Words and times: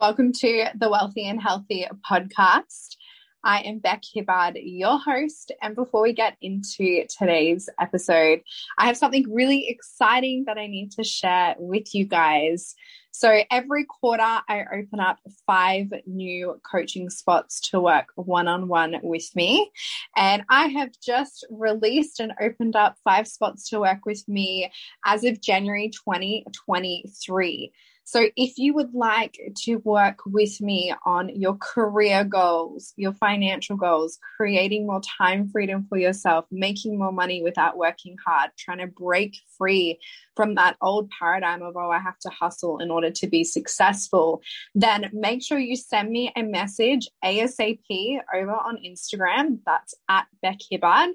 Welcome 0.00 0.32
to 0.32 0.64
the 0.76 0.88
Wealthy 0.88 1.26
and 1.26 1.42
Healthy 1.42 1.86
podcast. 2.10 2.96
I 3.44 3.60
am 3.60 3.80
Bek 3.80 4.02
Hibbard, 4.02 4.56
your 4.56 4.98
host. 4.98 5.52
And 5.60 5.76
before 5.76 6.00
we 6.00 6.14
get 6.14 6.38
into 6.40 7.04
today's 7.18 7.68
episode, 7.78 8.40
I 8.78 8.86
have 8.86 8.96
something 8.96 9.30
really 9.30 9.68
exciting 9.68 10.44
that 10.46 10.56
I 10.56 10.68
need 10.68 10.92
to 10.92 11.04
share 11.04 11.54
with 11.58 11.94
you 11.94 12.06
guys. 12.06 12.74
So, 13.10 13.42
every 13.50 13.84
quarter, 13.84 14.22
I 14.22 14.64
open 14.72 15.00
up 15.00 15.18
five 15.46 15.92
new 16.06 16.58
coaching 16.62 17.10
spots 17.10 17.60
to 17.68 17.78
work 17.78 18.06
one 18.14 18.48
on 18.48 18.68
one 18.68 19.00
with 19.02 19.28
me. 19.36 19.70
And 20.16 20.44
I 20.48 20.68
have 20.68 20.92
just 21.04 21.46
released 21.50 22.20
and 22.20 22.32
opened 22.40 22.74
up 22.74 22.96
five 23.04 23.28
spots 23.28 23.68
to 23.68 23.80
work 23.80 24.06
with 24.06 24.26
me 24.26 24.72
as 25.04 25.24
of 25.24 25.42
January 25.42 25.90
2023. 25.90 27.72
So, 28.10 28.26
if 28.34 28.58
you 28.58 28.74
would 28.74 28.92
like 28.92 29.38
to 29.58 29.76
work 29.76 30.22
with 30.26 30.60
me 30.60 30.92
on 31.06 31.28
your 31.28 31.54
career 31.54 32.24
goals, 32.24 32.92
your 32.96 33.12
financial 33.12 33.76
goals, 33.76 34.18
creating 34.36 34.84
more 34.88 35.00
time 35.16 35.48
freedom 35.48 35.86
for 35.88 35.96
yourself, 35.96 36.44
making 36.50 36.98
more 36.98 37.12
money 37.12 37.40
without 37.40 37.76
working 37.76 38.16
hard, 38.26 38.50
trying 38.58 38.78
to 38.78 38.88
break 38.88 39.36
free 39.56 40.00
from 40.34 40.54
that 40.54 40.74
old 40.80 41.10
paradigm 41.10 41.62
of, 41.62 41.76
oh, 41.76 41.90
I 41.90 41.98
have 41.98 42.18
to 42.20 42.30
hustle 42.30 42.78
in 42.78 42.90
order 42.90 43.10
to 43.10 43.26
be 43.28 43.44
successful, 43.44 44.40
then 44.74 45.10
make 45.12 45.42
sure 45.42 45.58
you 45.58 45.76
send 45.76 46.10
me 46.10 46.32
a 46.34 46.42
message 46.42 47.08
ASAP 47.22 48.18
over 48.34 48.52
on 48.52 48.78
Instagram. 48.84 49.58
That's 49.66 49.94
at 50.08 50.26
Bek 50.42 50.58
Hibbard 50.68 51.10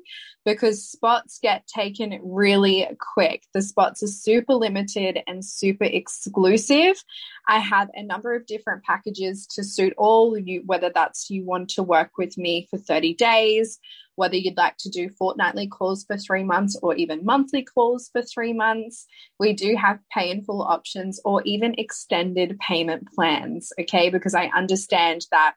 because 0.46 0.88
spots 0.88 1.40
get 1.42 1.66
taken 1.66 2.20
really 2.24 2.88
quick. 3.16 3.44
The 3.54 3.64
spots 3.64 4.04
are 4.04 4.08
super 4.08 4.54
limited 4.54 5.20
and 5.26 5.44
super 5.44 5.86
exclusive. 5.86 6.85
I 7.48 7.60
have 7.60 7.90
a 7.94 8.04
number 8.04 8.36
of 8.36 8.46
different 8.46 8.84
packages 8.84 9.48
to 9.48 9.64
suit 9.64 9.94
all 9.98 10.38
you, 10.38 10.64
whether 10.66 10.92
that's 10.94 11.30
you 11.30 11.46
want 11.46 11.70
to 11.70 11.84
work 11.84 12.12
with 12.18 12.38
me 12.38 12.68
for 12.70 12.78
30 12.78 13.14
days 13.16 13.80
whether 14.16 14.36
you'd 14.36 14.58
like 14.58 14.78
to 14.78 14.90
do 14.90 15.10
fortnightly 15.10 15.68
calls 15.68 16.04
for 16.06 16.18
three 16.18 16.44
months 16.44 16.78
or 16.82 16.96
even 16.96 17.26
monthly 17.26 17.64
calls 17.64 18.10
for 18.12 18.22
three 18.22 18.54
months. 18.54 19.06
We 19.40 19.54
do 19.54 19.76
have 19.76 20.00
pay 20.12 20.32
in 20.32 20.44
full 20.44 20.62
options 20.62 21.20
or 21.24 21.42
even 21.44 21.76
extended 21.78 22.58
payment 22.60 23.08
plans. 23.14 23.72
Okay. 23.80 24.10
Because 24.10 24.34
I 24.34 24.48
understand 24.48 25.26
that 25.32 25.56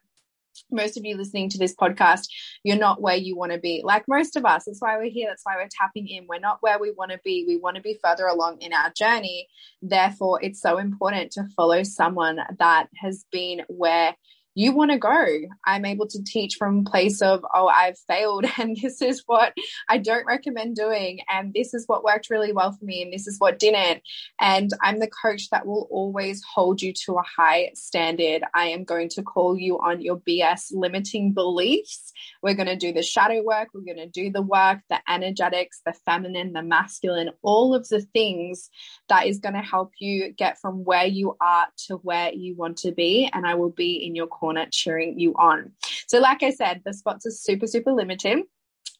most 0.71 0.97
of 0.97 1.05
you 1.05 1.15
listening 1.17 1.49
to 1.49 1.57
this 1.57 1.75
podcast, 1.75 2.27
you're 2.63 2.77
not 2.77 3.01
where 3.01 3.15
you 3.15 3.35
want 3.35 3.51
to 3.51 3.59
be. 3.59 3.81
Like 3.83 4.03
most 4.07 4.35
of 4.35 4.45
us, 4.45 4.65
that's 4.65 4.81
why 4.81 4.97
we're 4.97 5.09
here. 5.09 5.27
That's 5.29 5.43
why 5.43 5.55
we're 5.55 5.69
tapping 5.71 6.07
in. 6.07 6.25
We're 6.27 6.39
not 6.39 6.57
where 6.61 6.79
we 6.79 6.91
want 6.91 7.11
to 7.11 7.19
be. 7.23 7.45
We 7.47 7.57
want 7.57 7.75
to 7.75 7.81
be 7.81 7.99
further 8.03 8.27
along 8.27 8.61
in 8.61 8.73
our 8.73 8.91
journey. 8.91 9.47
Therefore, 9.81 10.39
it's 10.41 10.61
so 10.61 10.77
important 10.77 11.31
to 11.31 11.47
follow 11.55 11.83
someone 11.83 12.39
that 12.57 12.87
has 12.97 13.25
been 13.31 13.61
where 13.67 14.15
you 14.59 14.73
want 14.73 14.91
to 14.91 14.97
go. 14.97 15.25
I'm 15.65 15.85
able 15.85 16.05
to 16.07 16.21
teach 16.21 16.55
from 16.55 16.83
place 16.83 17.21
of, 17.21 17.45
oh, 17.53 17.67
I've 17.67 17.97
failed 18.09 18.45
and 18.57 18.75
this 18.75 19.01
is 19.01 19.23
what 19.25 19.53
I 19.87 19.97
don't 19.97 20.25
recommend 20.25 20.75
doing. 20.75 21.19
And 21.29 21.53
this 21.53 21.73
is 21.73 21.85
what 21.87 22.03
worked 22.03 22.29
really 22.29 22.51
well 22.51 22.73
for 22.73 22.83
me 22.83 23.01
and 23.01 23.13
this 23.13 23.25
is 23.25 23.37
what 23.39 23.57
didn't. 23.57 24.01
And 24.41 24.69
I'm 24.83 24.99
the 24.99 25.09
coach 25.09 25.49
that 25.51 25.65
will 25.65 25.87
always 25.89 26.43
hold 26.43 26.81
you 26.81 26.91
to 27.05 27.13
a 27.13 27.23
high 27.23 27.71
standard. 27.73 28.43
I 28.53 28.65
am 28.65 28.83
going 28.83 29.07
to 29.09 29.23
call 29.23 29.57
you 29.57 29.79
on 29.79 30.01
your 30.01 30.17
BS 30.17 30.73
limiting 30.73 31.31
beliefs. 31.31 32.11
We're 32.43 32.53
going 32.53 32.67
to 32.67 32.75
do 32.75 32.91
the 32.91 33.01
shadow 33.01 33.41
work. 33.41 33.69
We're 33.73 33.93
going 33.93 34.05
to 34.05 34.09
do 34.09 34.29
the 34.29 34.41
work, 34.41 34.79
the 34.89 34.99
energetics, 35.07 35.79
the 35.85 35.93
feminine, 36.05 36.51
the 36.51 36.63
masculine, 36.63 37.29
all 37.43 37.73
of 37.73 37.87
the 37.87 38.01
things 38.01 38.69
that 39.07 39.25
is 39.25 39.39
going 39.39 39.55
to 39.55 39.61
help 39.61 39.93
you 39.99 40.33
get 40.33 40.59
from 40.59 40.83
where 40.83 41.05
you 41.05 41.37
are 41.39 41.67
to 41.87 41.95
where 41.95 42.33
you 42.33 42.57
want 42.57 42.77
to 42.79 42.91
be. 42.91 43.29
And 43.31 43.47
I 43.47 43.55
will 43.55 43.71
be 43.71 44.05
in 44.05 44.15
your 44.15 44.27
corner 44.27 44.48
cheering 44.71 45.19
you 45.19 45.33
on. 45.33 45.71
So, 46.07 46.19
like 46.19 46.43
I 46.43 46.51
said, 46.51 46.81
the 46.85 46.93
spots 46.93 47.25
are 47.25 47.31
super, 47.31 47.67
super 47.67 47.91
limited. 47.91 48.39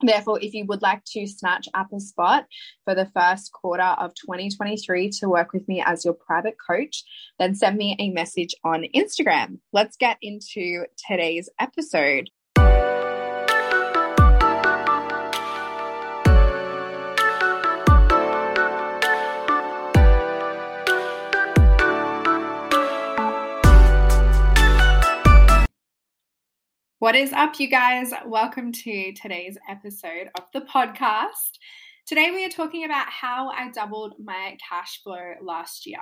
Therefore, 0.01 0.39
if 0.41 0.53
you 0.53 0.65
would 0.65 0.81
like 0.81 1.03
to 1.11 1.27
snatch 1.27 1.67
up 1.73 1.91
a 1.91 1.99
spot 1.99 2.45
for 2.85 2.95
the 2.95 3.07
first 3.13 3.51
quarter 3.51 3.83
of 3.83 4.13
2023 4.15 5.09
to 5.19 5.27
work 5.27 5.51
with 5.51 5.67
me 5.67 5.83
as 5.85 6.05
your 6.05 6.13
private 6.13 6.55
coach, 6.65 7.03
then 7.37 7.53
send 7.53 7.77
me 7.77 7.97
a 7.99 8.09
message 8.11 8.55
on 8.63 8.85
Instagram. 8.95 9.59
Let's 9.73 9.97
get 9.97 10.17
into 10.21 10.85
today's 11.05 11.49
episode. 11.59 12.29
What 26.99 27.15
is 27.15 27.31
up, 27.31 27.61
you 27.61 27.69
guys? 27.69 28.11
Welcome 28.25 28.73
to 28.73 29.13
today's 29.13 29.57
episode 29.69 30.27
of 30.37 30.43
the 30.51 30.59
podcast. 30.59 31.57
Today, 32.05 32.31
we 32.31 32.43
are 32.43 32.49
talking 32.49 32.83
about 32.83 33.07
how 33.07 33.51
I 33.51 33.69
doubled 33.69 34.15
my 34.21 34.57
cash 34.69 35.01
flow 35.01 35.35
last 35.41 35.85
year. 35.85 36.01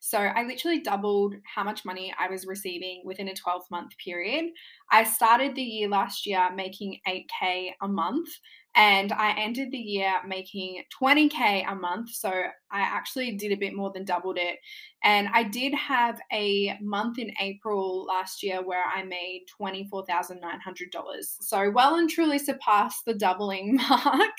So, 0.00 0.16
I 0.16 0.44
literally 0.44 0.80
doubled 0.80 1.34
how 1.44 1.64
much 1.64 1.84
money 1.84 2.14
I 2.18 2.30
was 2.30 2.46
receiving 2.46 3.02
within 3.04 3.28
a 3.28 3.34
12 3.34 3.64
month 3.70 3.90
period. 4.02 4.46
I 4.90 5.04
started 5.04 5.54
the 5.54 5.60
year 5.60 5.90
last 5.90 6.24
year 6.24 6.48
making 6.56 7.00
8K 7.06 7.72
a 7.82 7.88
month, 7.88 8.30
and 8.74 9.12
I 9.12 9.32
ended 9.38 9.70
the 9.70 9.78
year 9.78 10.14
making 10.26 10.82
20K 10.98 11.70
a 11.70 11.74
month. 11.74 12.10
So 12.10 12.30
I 12.30 12.80
actually 12.80 13.36
did 13.36 13.52
a 13.52 13.56
bit 13.56 13.74
more 13.74 13.92
than 13.92 14.04
doubled 14.04 14.38
it. 14.38 14.58
And 15.04 15.28
I 15.32 15.42
did 15.42 15.74
have 15.74 16.18
a 16.32 16.78
month 16.80 17.18
in 17.18 17.32
April 17.38 18.06
last 18.06 18.42
year 18.42 18.64
where 18.64 18.84
I 18.84 19.02
made 19.02 19.44
$24,900. 19.60 21.02
So 21.40 21.70
well 21.70 21.96
and 21.96 22.08
truly 22.08 22.38
surpassed 22.38 23.04
the 23.04 23.14
doubling 23.14 23.76
mark. 23.88 24.36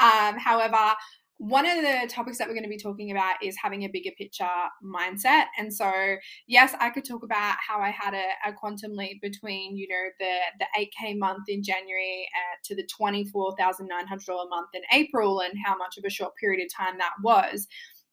Um, 0.00 0.36
however, 0.38 0.94
one 1.40 1.64
of 1.64 1.80
the 1.80 2.06
topics 2.06 2.36
that 2.36 2.46
we're 2.48 2.54
going 2.54 2.64
to 2.64 2.68
be 2.68 2.76
talking 2.76 3.10
about 3.10 3.42
is 3.42 3.56
having 3.56 3.84
a 3.84 3.88
bigger 3.88 4.10
picture 4.18 4.44
mindset. 4.84 5.44
And 5.56 5.72
so, 5.72 5.90
yes, 6.46 6.74
I 6.78 6.90
could 6.90 7.06
talk 7.06 7.22
about 7.22 7.56
how 7.66 7.80
I 7.80 7.88
had 7.88 8.12
a, 8.12 8.26
a 8.46 8.52
quantum 8.52 8.92
leap 8.92 9.22
between, 9.22 9.74
you 9.74 9.88
know, 9.88 10.10
the 10.18 10.36
the 10.58 10.66
8K 10.78 11.18
month 11.18 11.48
in 11.48 11.62
January 11.62 12.28
uh, 12.36 12.56
to 12.64 12.76
the 12.76 12.86
$24,900 12.86 13.88
a 13.88 14.48
month 14.50 14.68
in 14.74 14.82
April 14.92 15.40
and 15.40 15.54
how 15.64 15.74
much 15.78 15.96
of 15.96 16.04
a 16.04 16.10
short 16.10 16.36
period 16.36 16.62
of 16.62 16.70
time 16.70 16.98
that 16.98 17.14
was. 17.22 17.66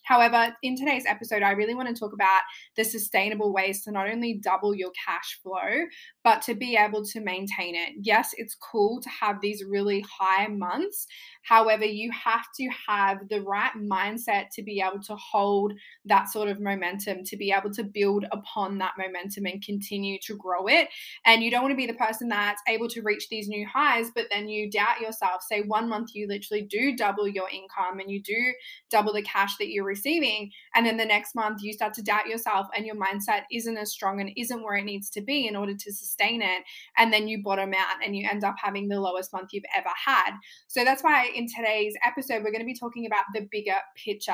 However, 0.08 0.56
in 0.64 0.78
today's 0.78 1.06
episode, 1.06 1.44
I 1.44 1.52
really 1.52 1.76
want 1.76 1.90
to 1.90 1.94
talk 1.94 2.14
about 2.14 2.42
the 2.78 2.86
sustainable 2.86 3.52
ways 3.52 3.84
to 3.84 3.92
not 3.92 4.10
only 4.10 4.40
double 4.42 4.74
your 4.74 4.92
cash 5.06 5.38
flow, 5.44 5.86
but 6.24 6.42
to 6.44 6.56
be 6.56 6.78
able 6.78 7.04
to 7.08 7.20
maintain 7.20 7.76
it. 7.76 7.94
Yes, 8.02 8.32
it's 8.38 8.56
cool 8.56 9.02
to 9.02 9.10
have 9.10 9.42
these 9.42 9.66
really 9.68 10.06
high 10.10 10.48
months. 10.48 11.08
However, 11.44 11.84
you 11.84 12.10
have 12.12 12.46
to 12.58 12.70
have 12.88 13.28
the 13.30 13.42
right 13.42 13.72
mindset 13.76 14.46
to 14.54 14.64
be 14.64 14.82
able 14.82 15.02
to 15.04 15.16
hold 15.18 15.74
that 16.06 16.30
sort 16.30 16.48
of 16.48 16.62
momentum, 16.62 17.26
to 17.26 17.36
be 17.36 17.52
able 17.52 17.72
to 17.74 17.84
build 17.84 18.26
upon 18.32 18.78
that 18.78 18.94
momentum 18.98 19.46
and 19.46 19.62
continue 19.62 20.20
to 20.24 20.36
grow 20.38 20.68
it. 20.68 20.88
And 21.26 21.44
you 21.44 21.52
don't 21.52 21.64
want 21.64 21.74
to 21.74 21.78
be 21.78 21.86
the 21.86 21.94
person 21.94 22.30
that's 22.30 22.62
able 22.70 22.88
to 22.90 23.02
reach 23.02 23.28
these 23.28 23.50
new 23.50 23.68
highs, 23.68 24.10
but 24.16 24.28
then 24.32 24.48
you 24.48 24.72
doubt 24.72 25.02
yourself. 25.02 25.42
Say 25.42 25.64
one 25.64 25.90
month 25.90 26.12
you 26.14 26.28
literally 26.28 26.64
do 26.64 26.96
double 26.96 27.28
your 27.28 27.50
income 27.50 28.00
and 28.00 28.10
you 28.10 28.22
do 28.22 28.54
double 28.90 29.12
the 29.12 29.22
cash 29.22 29.58
that 29.58 29.68
you're 29.68 29.97
receiving. 29.98 30.52
And 30.76 30.86
then 30.86 30.98
the 30.98 31.06
next 31.06 31.36
month 31.36 31.62
you 31.62 31.74
start 31.74 31.94
to 31.96 32.04
doubt 32.04 32.28
yourself 32.28 32.68
and 32.76 32.86
your 32.86 32.96
mindset 32.96 33.42
isn't 33.52 33.78
as 33.78 33.92
strong 33.92 34.22
and 34.22 34.32
isn't 34.38 34.64
where 34.64 34.76
it 34.76 34.86
needs 34.86 35.10
to 35.12 35.22
be 35.22 35.48
in 35.48 35.56
order 35.56 35.74
to 35.74 35.94
sustain 35.94 36.42
it. 36.42 36.64
And 36.98 37.12
then 37.12 37.28
you 37.28 37.42
bottom 37.44 37.74
out 37.74 38.04
and 38.04 38.16
you 38.16 38.28
end 38.30 38.44
up 38.44 38.56
having 38.62 38.88
the 38.88 39.00
lowest 39.00 39.34
month 39.34 39.50
you've 39.52 39.64
ever 39.76 39.90
had. 40.06 40.32
So 40.68 40.84
that's 40.84 41.04
why 41.04 41.30
in 41.36 41.48
today's 41.48 41.96
episode, 42.06 42.44
we're 42.44 42.52
going 42.52 42.60
to 42.60 42.66
be 42.66 42.78
talking 42.78 43.06
about 43.06 43.26
the 43.34 43.48
bigger 43.52 43.78
picture. 43.96 44.34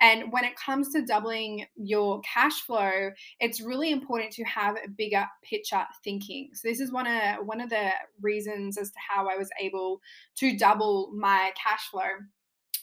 And 0.00 0.32
when 0.32 0.44
it 0.44 0.56
comes 0.56 0.90
to 0.92 1.04
doubling 1.04 1.66
your 1.76 2.20
cash 2.20 2.60
flow, 2.62 3.10
it's 3.38 3.60
really 3.60 3.90
important 3.90 4.32
to 4.32 4.44
have 4.44 4.76
bigger 4.96 5.26
picture 5.42 5.84
thinking. 6.04 6.50
So 6.54 6.68
this 6.68 6.80
is 6.80 6.92
one 6.92 7.06
of 7.06 7.46
one 7.46 7.60
of 7.60 7.70
the 7.70 7.90
reasons 8.20 8.78
as 8.78 8.90
to 8.90 8.98
how 9.08 9.28
I 9.28 9.36
was 9.36 9.50
able 9.60 10.00
to 10.36 10.56
double 10.56 11.12
my 11.14 11.52
cash 11.56 11.88
flow. 11.90 12.02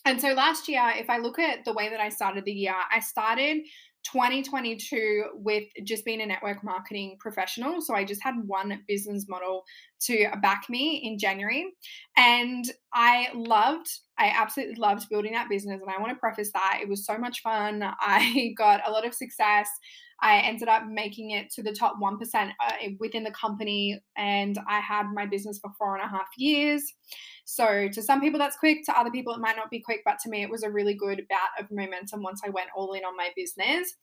And 0.07 0.21
so 0.21 0.29
last 0.29 0.69
year, 0.69 0.81
if 0.95 1.09
I 1.09 1.17
look 1.17 1.37
at 1.37 1.65
the 1.65 1.73
way 1.73 1.89
that 1.89 1.99
I 1.99 2.07
started 2.07 2.45
the 2.45 2.53
year, 2.53 2.73
I 2.89 3.01
started 3.01 3.57
2022 4.05 5.25
with 5.33 5.65
just 5.83 6.05
being 6.05 6.21
a 6.21 6.25
network 6.25 6.63
marketing 6.63 7.17
professional. 7.19 7.81
So 7.81 7.93
I 7.93 8.05
just 8.05 8.23
had 8.23 8.35
one 8.45 8.83
business 8.87 9.25
model 9.27 9.65
to 10.03 10.27
back 10.41 10.69
me 10.69 11.01
in 11.03 11.19
January. 11.19 11.73
And 12.15 12.63
I 12.93 13.27
loved, 13.35 13.89
I 14.17 14.27
absolutely 14.33 14.75
loved 14.75 15.09
building 15.09 15.33
that 15.33 15.49
business. 15.49 15.81
And 15.81 15.91
I 15.91 15.99
want 15.99 16.13
to 16.13 16.19
preface 16.19 16.51
that 16.53 16.79
it 16.81 16.87
was 16.87 17.05
so 17.05 17.17
much 17.17 17.41
fun. 17.41 17.83
I 17.99 18.53
got 18.57 18.87
a 18.87 18.91
lot 18.91 19.05
of 19.05 19.13
success. 19.13 19.67
I 20.21 20.37
ended 20.39 20.69
up 20.69 20.87
making 20.87 21.31
it 21.31 21.51
to 21.51 21.63
the 21.63 21.73
top 21.73 21.95
1% 22.01 22.17
uh, 22.33 22.51
within 22.99 23.23
the 23.23 23.31
company, 23.31 24.01
and 24.15 24.57
I 24.67 24.79
had 24.79 25.07
my 25.13 25.27
business 25.27 25.59
for 25.59 25.69
four 25.77 25.95
and 25.95 26.03
a 26.03 26.07
half 26.07 26.27
years. 26.37 26.91
So, 27.49 27.87
to 27.87 28.01
some 28.01 28.19
people, 28.19 28.37
that's 28.37 28.57
quick. 28.57 28.83
To 28.85 28.99
other 28.99 29.09
people, 29.09 29.33
it 29.33 29.39
might 29.39 29.55
not 29.55 29.71
be 29.71 29.79
quick, 29.79 30.01
but 30.03 30.19
to 30.23 30.29
me, 30.29 30.43
it 30.43 30.49
was 30.49 30.63
a 30.63 30.69
really 30.69 30.93
good 30.93 31.25
bout 31.29 31.63
of 31.63 31.71
momentum 31.71 32.21
once 32.21 32.41
I 32.45 32.49
went 32.49 32.67
all 32.75 32.91
in 32.91 33.05
on 33.05 33.15
my 33.15 33.29
business. 33.37 33.95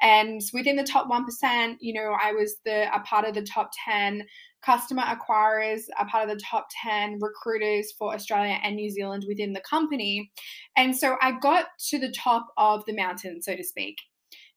And 0.00 0.40
within 0.54 0.76
the 0.76 0.84
top 0.84 1.10
1%, 1.10 1.76
you 1.80 1.94
know, 1.94 2.14
I 2.22 2.30
was 2.30 2.58
the 2.64 2.94
a 2.94 3.00
part 3.00 3.26
of 3.26 3.34
the 3.34 3.42
top 3.42 3.70
10 3.84 4.24
customer 4.64 5.02
acquirers, 5.02 5.82
a 5.98 6.04
part 6.04 6.30
of 6.30 6.38
the 6.38 6.44
top 6.44 6.68
10 6.80 7.18
recruiters 7.20 7.92
for 7.98 8.14
Australia 8.14 8.56
and 8.62 8.76
New 8.76 8.88
Zealand 8.88 9.24
within 9.26 9.52
the 9.52 9.62
company. 9.68 10.30
And 10.76 10.96
so 10.96 11.16
I 11.20 11.32
got 11.32 11.66
to 11.88 11.98
the 11.98 12.12
top 12.12 12.46
of 12.56 12.84
the 12.86 12.94
mountain, 12.94 13.42
so 13.42 13.56
to 13.56 13.64
speak. 13.64 13.96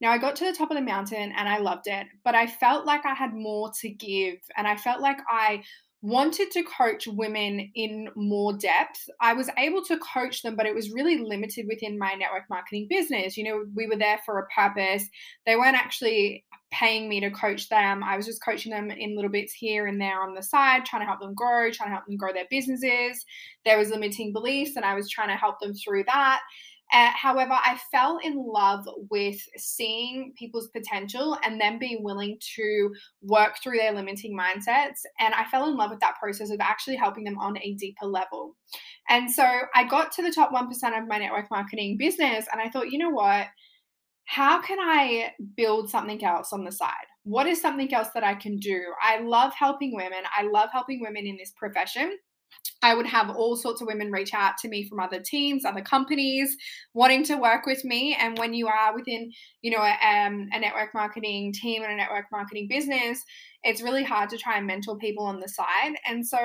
Now, 0.01 0.11
I 0.11 0.19
got 0.19 0.35
to 0.35 0.45
the 0.45 0.53
top 0.53 0.69
of 0.69 0.77
the 0.77 0.83
mountain 0.83 1.33
and 1.35 1.49
I 1.49 1.57
loved 1.57 1.87
it, 1.87 2.05
but 2.23 2.35
I 2.35 2.45
felt 2.45 2.85
like 2.85 3.05
I 3.07 3.15
had 3.15 3.33
more 3.33 3.71
to 3.81 3.89
give 3.89 4.35
and 4.55 4.67
I 4.67 4.75
felt 4.75 5.01
like 5.01 5.17
I 5.27 5.63
wanted 6.05 6.51
to 6.51 6.63
coach 6.63 7.07
women 7.07 7.71
in 7.73 8.09
more 8.15 8.53
depth. 8.53 9.09
I 9.19 9.33
was 9.33 9.49
able 9.57 9.83
to 9.85 9.97
coach 9.97 10.43
them, 10.43 10.55
but 10.55 10.67
it 10.67 10.75
was 10.75 10.91
really 10.91 11.17
limited 11.17 11.65
within 11.67 11.97
my 11.97 12.13
network 12.13 12.43
marketing 12.47 12.85
business. 12.87 13.35
You 13.35 13.43
know, 13.45 13.65
we 13.73 13.87
were 13.87 13.95
there 13.95 14.19
for 14.23 14.37
a 14.37 14.47
purpose. 14.47 15.09
They 15.47 15.55
weren't 15.55 15.75
actually 15.75 16.45
paying 16.71 17.09
me 17.09 17.21
to 17.21 17.31
coach 17.31 17.69
them. 17.69 18.03
I 18.03 18.17
was 18.17 18.27
just 18.27 18.43
coaching 18.43 18.71
them 18.71 18.91
in 18.91 19.15
little 19.15 19.31
bits 19.31 19.53
here 19.53 19.87
and 19.87 19.99
there 19.99 20.21
on 20.21 20.35
the 20.35 20.43
side, 20.43 20.85
trying 20.85 21.01
to 21.01 21.07
help 21.07 21.21
them 21.21 21.33
grow, 21.33 21.71
trying 21.71 21.89
to 21.89 21.95
help 21.95 22.05
them 22.05 22.17
grow 22.17 22.33
their 22.33 22.45
businesses. 22.51 23.25
There 23.63 23.79
was 23.79 23.89
limiting 23.89 24.31
beliefs, 24.31 24.75
and 24.75 24.85
I 24.85 24.93
was 24.93 25.09
trying 25.09 25.29
to 25.29 25.35
help 25.35 25.59
them 25.59 25.73
through 25.73 26.03
that. 26.03 26.41
Uh, 26.93 27.11
however, 27.11 27.53
I 27.53 27.79
fell 27.91 28.19
in 28.23 28.35
love 28.37 28.87
with 29.09 29.37
seeing 29.57 30.33
people's 30.37 30.69
potential 30.69 31.37
and 31.43 31.59
then 31.59 31.79
being 31.79 32.03
willing 32.03 32.37
to 32.55 32.91
work 33.21 33.55
through 33.61 33.77
their 33.77 33.91
limiting 33.91 34.37
mindsets. 34.37 35.01
And 35.19 35.33
I 35.33 35.45
fell 35.45 35.67
in 35.67 35.75
love 35.75 35.89
with 35.89 35.99
that 36.01 36.15
process 36.21 36.51
of 36.51 36.59
actually 36.61 36.95
helping 36.95 37.23
them 37.23 37.39
on 37.39 37.57
a 37.57 37.73
deeper 37.73 38.05
level. 38.05 38.55
And 39.09 39.29
so 39.29 39.43
I 39.73 39.83
got 39.83 40.11
to 40.13 40.21
the 40.21 40.31
top 40.31 40.51
1% 40.51 40.63
of 40.71 41.07
my 41.07 41.17
network 41.17 41.49
marketing 41.49 41.97
business, 41.97 42.45
and 42.51 42.61
I 42.61 42.69
thought, 42.69 42.91
you 42.91 42.99
know 42.99 43.09
what? 43.09 43.47
How 44.25 44.59
can 44.61 44.79
I 44.79 45.33
build 45.55 45.89
something 45.89 46.23
else 46.23 46.51
on 46.51 46.65
the 46.65 46.71
side? 46.71 46.93
What 47.23 47.47
is 47.47 47.61
something 47.61 47.93
else 47.93 48.09
that 48.13 48.23
I 48.23 48.35
can 48.35 48.57
do? 48.57 48.81
I 49.01 49.19
love 49.19 49.53
helping 49.53 49.95
women. 49.95 50.23
I 50.35 50.43
love 50.43 50.69
helping 50.71 50.99
women 51.01 51.27
in 51.27 51.37
this 51.37 51.53
profession. 51.55 52.17
I 52.81 52.93
would 52.93 53.07
have 53.07 53.29
all 53.29 53.55
sorts 53.55 53.81
of 53.81 53.87
women 53.87 54.11
reach 54.11 54.33
out 54.33 54.57
to 54.59 54.67
me 54.67 54.87
from 54.87 54.99
other 54.99 55.19
teams, 55.19 55.65
other 55.65 55.81
companies, 55.81 56.55
wanting 56.93 57.23
to 57.25 57.35
work 57.35 57.65
with 57.65 57.83
me. 57.83 58.15
And 58.19 58.37
when 58.37 58.53
you 58.53 58.67
are 58.67 58.93
within, 58.93 59.31
you 59.61 59.71
know, 59.71 59.81
a, 59.81 59.97
um, 60.07 60.49
a 60.53 60.59
network 60.59 60.93
marketing 60.93 61.53
team 61.53 61.81
and 61.81 61.91
a 61.91 61.95
network 61.95 62.25
marketing 62.31 62.67
business, 62.69 63.23
it's 63.63 63.81
really 63.81 64.03
hard 64.03 64.29
to 64.29 64.37
try 64.37 64.57
and 64.57 64.67
mentor 64.67 64.97
people 64.97 65.25
on 65.25 65.39
the 65.39 65.49
side. 65.49 65.95
And 66.05 66.25
so 66.25 66.37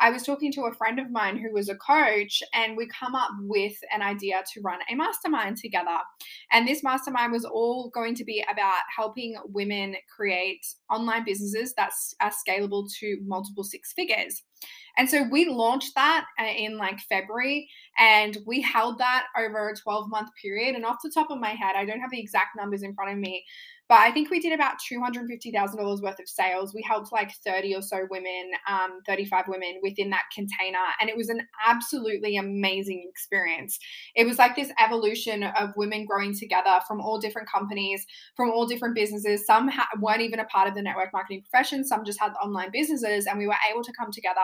I 0.00 0.10
was 0.10 0.22
talking 0.22 0.50
to 0.52 0.62
a 0.62 0.72
friend 0.72 0.98
of 0.98 1.10
mine 1.10 1.36
who 1.36 1.52
was 1.52 1.68
a 1.68 1.76
coach, 1.76 2.42
and 2.54 2.76
we 2.76 2.88
come 2.88 3.14
up 3.14 3.30
with 3.42 3.74
an 3.94 4.00
idea 4.00 4.42
to 4.54 4.60
run 4.62 4.78
a 4.90 4.94
mastermind 4.94 5.58
together. 5.58 5.98
And 6.50 6.66
this 6.66 6.82
mastermind 6.82 7.32
was 7.32 7.44
all 7.44 7.90
going 7.94 8.14
to 8.14 8.24
be 8.24 8.42
about 8.50 8.80
helping 8.96 9.36
women 9.44 9.96
create 10.16 10.64
online 10.90 11.24
businesses 11.24 11.74
that 11.76 11.92
are 12.22 12.32
scalable 12.32 12.88
to 13.00 13.18
multiple 13.26 13.64
six 13.64 13.92
figures. 13.92 14.42
And 14.96 15.08
so 15.08 15.24
we 15.24 15.46
launched 15.46 15.94
that 15.94 16.26
uh, 16.40 16.44
in 16.44 16.78
like 16.78 17.00
February 17.00 17.68
and 17.98 18.38
we 18.46 18.60
held 18.60 18.98
that 18.98 19.26
over 19.36 19.68
a 19.68 19.76
12 19.76 20.08
month 20.08 20.30
period. 20.40 20.76
And 20.76 20.84
off 20.84 20.98
the 21.02 21.10
top 21.10 21.30
of 21.30 21.40
my 21.40 21.50
head, 21.50 21.74
I 21.76 21.84
don't 21.84 22.00
have 22.00 22.10
the 22.10 22.20
exact 22.20 22.56
numbers 22.56 22.82
in 22.82 22.94
front 22.94 23.12
of 23.12 23.18
me, 23.18 23.44
but 23.94 24.00
I 24.00 24.10
think 24.10 24.28
we 24.28 24.40
did 24.40 24.52
about 24.52 24.78
$250,000 24.92 26.02
worth 26.02 26.18
of 26.18 26.28
sales. 26.28 26.74
We 26.74 26.82
helped 26.82 27.12
like 27.12 27.30
30 27.46 27.76
or 27.76 27.80
so 27.80 28.08
women, 28.10 28.50
um, 28.68 28.98
35 29.06 29.44
women 29.46 29.78
within 29.84 30.10
that 30.10 30.24
container. 30.34 30.80
And 31.00 31.08
it 31.08 31.16
was 31.16 31.28
an 31.28 31.42
absolutely 31.64 32.36
amazing 32.36 33.06
experience. 33.08 33.78
It 34.16 34.26
was 34.26 34.36
like 34.36 34.56
this 34.56 34.72
evolution 34.84 35.44
of 35.44 35.74
women 35.76 36.06
growing 36.06 36.36
together 36.36 36.80
from 36.88 37.00
all 37.00 37.20
different 37.20 37.48
companies, 37.48 38.04
from 38.34 38.50
all 38.50 38.66
different 38.66 38.96
businesses. 38.96 39.46
Some 39.46 39.68
ha- 39.68 39.86
weren't 40.00 40.22
even 40.22 40.40
a 40.40 40.44
part 40.46 40.66
of 40.66 40.74
the 40.74 40.82
network 40.82 41.12
marketing 41.12 41.42
profession, 41.48 41.84
some 41.84 42.04
just 42.04 42.18
had 42.18 42.32
online 42.42 42.72
businesses. 42.72 43.26
And 43.26 43.38
we 43.38 43.46
were 43.46 43.54
able 43.70 43.84
to 43.84 43.92
come 43.92 44.10
together 44.10 44.40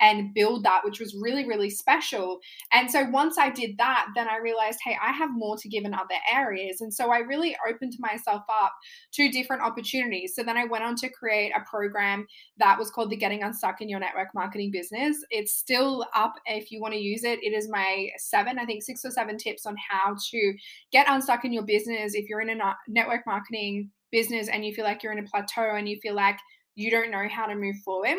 and 0.00 0.32
build 0.32 0.64
that, 0.64 0.86
which 0.86 1.00
was 1.00 1.14
really, 1.20 1.46
really 1.46 1.68
special. 1.68 2.40
And 2.72 2.90
so 2.90 3.04
once 3.10 3.36
I 3.36 3.50
did 3.50 3.76
that, 3.76 4.06
then 4.14 4.26
I 4.26 4.38
realized, 4.38 4.78
hey, 4.82 4.96
I 5.02 5.12
have 5.12 5.28
more 5.34 5.58
to 5.58 5.68
give 5.68 5.84
in 5.84 5.92
other 5.92 6.16
areas. 6.32 6.80
And 6.80 6.94
so 6.94 7.10
I 7.12 7.18
really 7.18 7.54
opened 7.68 7.92
myself 8.00 8.40
up 8.48 8.72
to 9.12 9.30
different 9.30 9.62
opportunities. 9.62 10.34
So 10.34 10.42
then 10.42 10.56
I 10.56 10.64
went 10.64 10.84
on 10.84 10.96
to 10.96 11.08
create 11.08 11.52
a 11.56 11.68
program 11.68 12.26
that 12.58 12.78
was 12.78 12.90
called 12.90 13.10
the 13.10 13.16
Getting 13.16 13.42
Unstuck 13.42 13.80
in 13.80 13.88
Your 13.88 14.00
Network 14.00 14.28
Marketing 14.34 14.70
Business. 14.70 15.16
It's 15.30 15.52
still 15.54 16.06
up 16.14 16.34
if 16.46 16.70
you 16.70 16.80
want 16.80 16.94
to 16.94 17.00
use 17.00 17.24
it. 17.24 17.42
It 17.42 17.52
is 17.52 17.68
my 17.68 18.08
seven, 18.18 18.58
I 18.58 18.64
think 18.64 18.82
six 18.82 19.04
or 19.04 19.10
seven 19.10 19.38
tips 19.38 19.66
on 19.66 19.76
how 19.76 20.16
to 20.30 20.54
get 20.92 21.08
unstuck 21.08 21.44
in 21.44 21.52
your 21.52 21.64
business 21.64 22.14
if 22.14 22.28
you're 22.28 22.40
in 22.40 22.50
a 22.50 22.76
network 22.88 23.26
marketing 23.26 23.90
business 24.12 24.48
and 24.48 24.64
you 24.64 24.72
feel 24.74 24.84
like 24.84 25.02
you're 25.02 25.12
in 25.12 25.24
a 25.24 25.28
plateau 25.28 25.76
and 25.76 25.88
you 25.88 25.98
feel 26.00 26.14
like 26.14 26.38
you 26.74 26.90
don't 26.90 27.10
know 27.10 27.26
how 27.28 27.46
to 27.46 27.54
move 27.54 27.76
forward. 27.84 28.18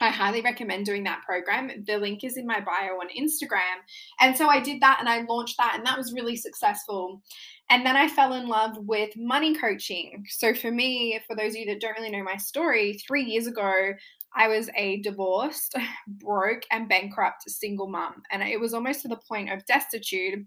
I 0.00 0.10
highly 0.10 0.42
recommend 0.42 0.84
doing 0.84 1.04
that 1.04 1.22
program. 1.24 1.70
The 1.86 1.96
link 1.96 2.22
is 2.22 2.36
in 2.36 2.46
my 2.46 2.60
bio 2.60 2.94
on 3.00 3.08
Instagram. 3.08 3.80
And 4.20 4.36
so 4.36 4.48
I 4.48 4.60
did 4.60 4.82
that 4.82 4.98
and 5.00 5.08
I 5.08 5.22
launched 5.22 5.56
that, 5.56 5.74
and 5.76 5.86
that 5.86 5.96
was 5.96 6.12
really 6.12 6.36
successful. 6.36 7.22
And 7.70 7.84
then 7.84 7.96
I 7.96 8.08
fell 8.08 8.34
in 8.34 8.46
love 8.46 8.76
with 8.78 9.10
money 9.16 9.56
coaching. 9.56 10.24
So 10.28 10.54
for 10.54 10.70
me, 10.70 11.18
for 11.26 11.34
those 11.34 11.52
of 11.52 11.56
you 11.56 11.66
that 11.66 11.80
don't 11.80 11.96
really 11.96 12.10
know 12.10 12.22
my 12.22 12.36
story, 12.36 13.00
three 13.06 13.24
years 13.24 13.46
ago, 13.46 13.92
I 14.34 14.48
was 14.48 14.68
a 14.76 15.00
divorced, 15.00 15.74
broke, 16.06 16.62
and 16.70 16.88
bankrupt 16.88 17.50
single 17.50 17.88
mom. 17.88 18.22
And 18.30 18.42
it 18.42 18.60
was 18.60 18.74
almost 18.74 19.02
to 19.02 19.08
the 19.08 19.20
point 19.28 19.50
of 19.50 19.64
destitute 19.66 20.46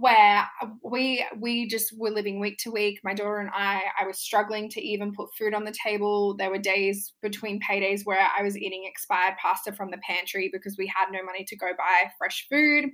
where 0.00 0.48
uh, 0.62 0.66
we 0.82 1.22
we 1.38 1.68
just 1.68 1.92
were 1.98 2.10
living 2.10 2.40
week 2.40 2.56
to 2.58 2.70
week 2.70 2.98
my 3.04 3.12
daughter 3.12 3.38
and 3.38 3.50
i 3.52 3.82
i 4.00 4.06
was 4.06 4.18
struggling 4.18 4.66
to 4.66 4.80
even 4.80 5.12
put 5.12 5.28
food 5.36 5.52
on 5.52 5.64
the 5.64 5.74
table 5.84 6.34
there 6.38 6.48
were 6.48 6.58
days 6.58 7.12
between 7.20 7.60
paydays 7.60 8.00
where 8.04 8.26
i 8.36 8.42
was 8.42 8.56
eating 8.56 8.84
expired 8.86 9.34
pasta 9.40 9.72
from 9.72 9.90
the 9.90 9.98
pantry 9.98 10.48
because 10.52 10.76
we 10.78 10.86
had 10.86 11.12
no 11.12 11.22
money 11.22 11.44
to 11.44 11.54
go 11.54 11.66
buy 11.76 12.10
fresh 12.16 12.46
food 12.50 12.86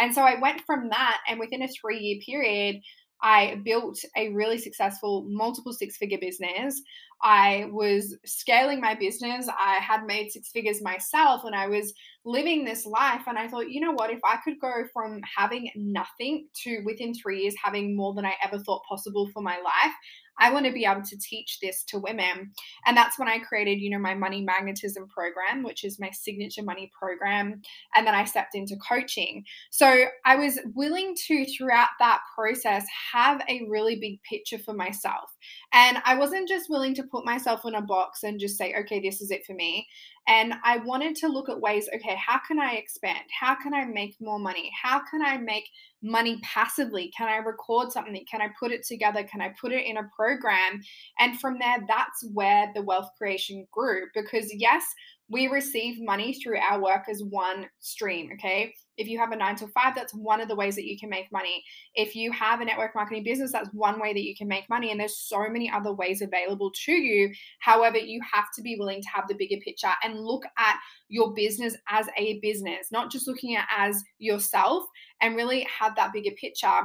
and 0.00 0.12
so 0.12 0.22
i 0.22 0.40
went 0.40 0.60
from 0.62 0.88
that 0.88 1.18
and 1.28 1.38
within 1.38 1.62
a 1.62 1.68
three 1.68 2.00
year 2.00 2.18
period 2.26 2.80
I 3.22 3.60
built 3.64 3.98
a 4.16 4.30
really 4.30 4.58
successful 4.58 5.26
multiple 5.28 5.74
six 5.74 5.98
figure 5.98 6.18
business. 6.18 6.80
I 7.22 7.68
was 7.70 8.16
scaling 8.24 8.80
my 8.80 8.94
business. 8.94 9.46
I 9.48 9.74
had 9.74 10.06
made 10.06 10.30
six 10.30 10.50
figures 10.50 10.80
myself 10.82 11.44
and 11.44 11.54
I 11.54 11.68
was 11.68 11.92
living 12.24 12.64
this 12.64 12.86
life. 12.86 13.22
And 13.26 13.38
I 13.38 13.48
thought, 13.48 13.70
you 13.70 13.80
know 13.80 13.92
what, 13.92 14.10
if 14.10 14.20
I 14.24 14.36
could 14.44 14.60
go 14.60 14.84
from 14.92 15.20
having 15.36 15.70
nothing 15.74 16.48
to 16.64 16.82
within 16.84 17.14
three 17.14 17.42
years 17.42 17.54
having 17.62 17.96
more 17.96 18.14
than 18.14 18.26
I 18.26 18.34
ever 18.44 18.58
thought 18.58 18.82
possible 18.88 19.28
for 19.32 19.42
my 19.42 19.56
life, 19.56 19.94
I 20.40 20.52
want 20.52 20.66
to 20.66 20.72
be 20.72 20.84
able 20.84 21.02
to 21.02 21.18
teach 21.18 21.58
this 21.60 21.84
to 21.88 21.98
women. 21.98 22.52
And 22.86 22.96
that's 22.96 23.18
when 23.18 23.28
I 23.28 23.38
created, 23.38 23.80
you 23.80 23.90
know, 23.90 23.98
my 23.98 24.14
money 24.14 24.42
magnetism 24.42 25.06
program, 25.08 25.62
which 25.62 25.84
is 25.84 26.00
my 26.00 26.10
signature 26.10 26.62
money 26.62 26.90
program. 26.98 27.60
And 27.94 28.06
then 28.06 28.14
I 28.14 28.24
stepped 28.24 28.54
into 28.54 28.76
coaching. 28.76 29.44
So 29.70 30.06
I 30.24 30.36
was 30.36 30.58
willing 30.74 31.14
to, 31.26 31.44
throughout 31.44 31.90
that 31.98 32.20
process, 32.34 32.84
have 33.12 33.42
a 33.48 33.66
really 33.68 33.96
big 34.00 34.22
picture 34.22 34.58
for 34.58 34.74
myself. 34.74 35.30
And 35.72 35.98
I 36.04 36.16
wasn't 36.16 36.48
just 36.48 36.70
willing 36.70 36.94
to 36.94 37.04
put 37.04 37.24
myself 37.24 37.60
in 37.64 37.74
a 37.74 37.82
box 37.82 38.22
and 38.22 38.40
just 38.40 38.56
say, 38.56 38.74
okay, 38.80 39.00
this 39.00 39.20
is 39.20 39.30
it 39.30 39.44
for 39.46 39.54
me. 39.54 39.86
And 40.28 40.54
I 40.64 40.78
wanted 40.78 41.16
to 41.16 41.28
look 41.28 41.48
at 41.48 41.60
ways 41.60 41.88
okay, 41.94 42.16
how 42.16 42.38
can 42.46 42.60
I 42.60 42.74
expand? 42.74 43.18
How 43.38 43.54
can 43.54 43.74
I 43.74 43.84
make 43.84 44.16
more 44.20 44.38
money? 44.38 44.70
How 44.80 45.00
can 45.10 45.22
I 45.22 45.38
make 45.38 45.68
money 46.02 46.40
passively? 46.42 47.12
Can 47.16 47.28
I 47.28 47.36
record 47.36 47.92
something? 47.92 48.24
Can 48.30 48.40
I 48.40 48.48
put 48.58 48.72
it 48.72 48.86
together? 48.86 49.24
Can 49.24 49.40
I 49.40 49.54
put 49.60 49.72
it 49.72 49.86
in 49.86 49.96
a 49.96 50.10
program? 50.16 50.80
And 51.18 51.38
from 51.40 51.58
there, 51.58 51.84
that's 51.88 52.24
where 52.32 52.70
the 52.74 52.82
wealth 52.82 53.10
creation 53.18 53.66
grew. 53.70 54.06
Because, 54.14 54.52
yes, 54.54 54.84
we 55.28 55.46
receive 55.46 55.96
money 56.00 56.34
through 56.34 56.58
our 56.58 56.82
work 56.82 57.04
as 57.08 57.22
one 57.22 57.66
stream. 57.78 58.30
Okay. 58.34 58.74
If 59.00 59.08
you 59.08 59.18
have 59.18 59.32
a 59.32 59.36
nine 59.36 59.56
to 59.56 59.68
five, 59.68 59.94
that's 59.94 60.14
one 60.14 60.40
of 60.40 60.48
the 60.48 60.54
ways 60.54 60.76
that 60.76 60.84
you 60.84 60.98
can 60.98 61.08
make 61.08 61.32
money. 61.32 61.64
If 61.94 62.14
you 62.14 62.30
have 62.32 62.60
a 62.60 62.64
network 62.64 62.94
marketing 62.94 63.24
business, 63.24 63.50
that's 63.50 63.70
one 63.72 63.98
way 63.98 64.12
that 64.12 64.22
you 64.22 64.36
can 64.36 64.46
make 64.46 64.68
money. 64.68 64.90
And 64.90 65.00
there's 65.00 65.16
so 65.16 65.48
many 65.48 65.70
other 65.70 65.92
ways 65.92 66.20
available 66.20 66.70
to 66.84 66.92
you. 66.92 67.32
However, 67.60 67.96
you 67.96 68.20
have 68.32 68.46
to 68.56 68.62
be 68.62 68.76
willing 68.78 69.00
to 69.00 69.08
have 69.08 69.26
the 69.26 69.34
bigger 69.34 69.56
picture 69.64 69.92
and 70.04 70.20
look 70.20 70.44
at 70.58 70.76
your 71.08 71.32
business 71.32 71.76
as 71.88 72.06
a 72.18 72.38
business, 72.40 72.88
not 72.92 73.10
just 73.10 73.26
looking 73.26 73.56
at 73.56 73.66
as 73.74 74.04
yourself 74.18 74.84
and 75.20 75.34
really 75.34 75.66
have 75.80 75.96
that 75.96 76.12
bigger 76.12 76.32
picture. 76.38 76.82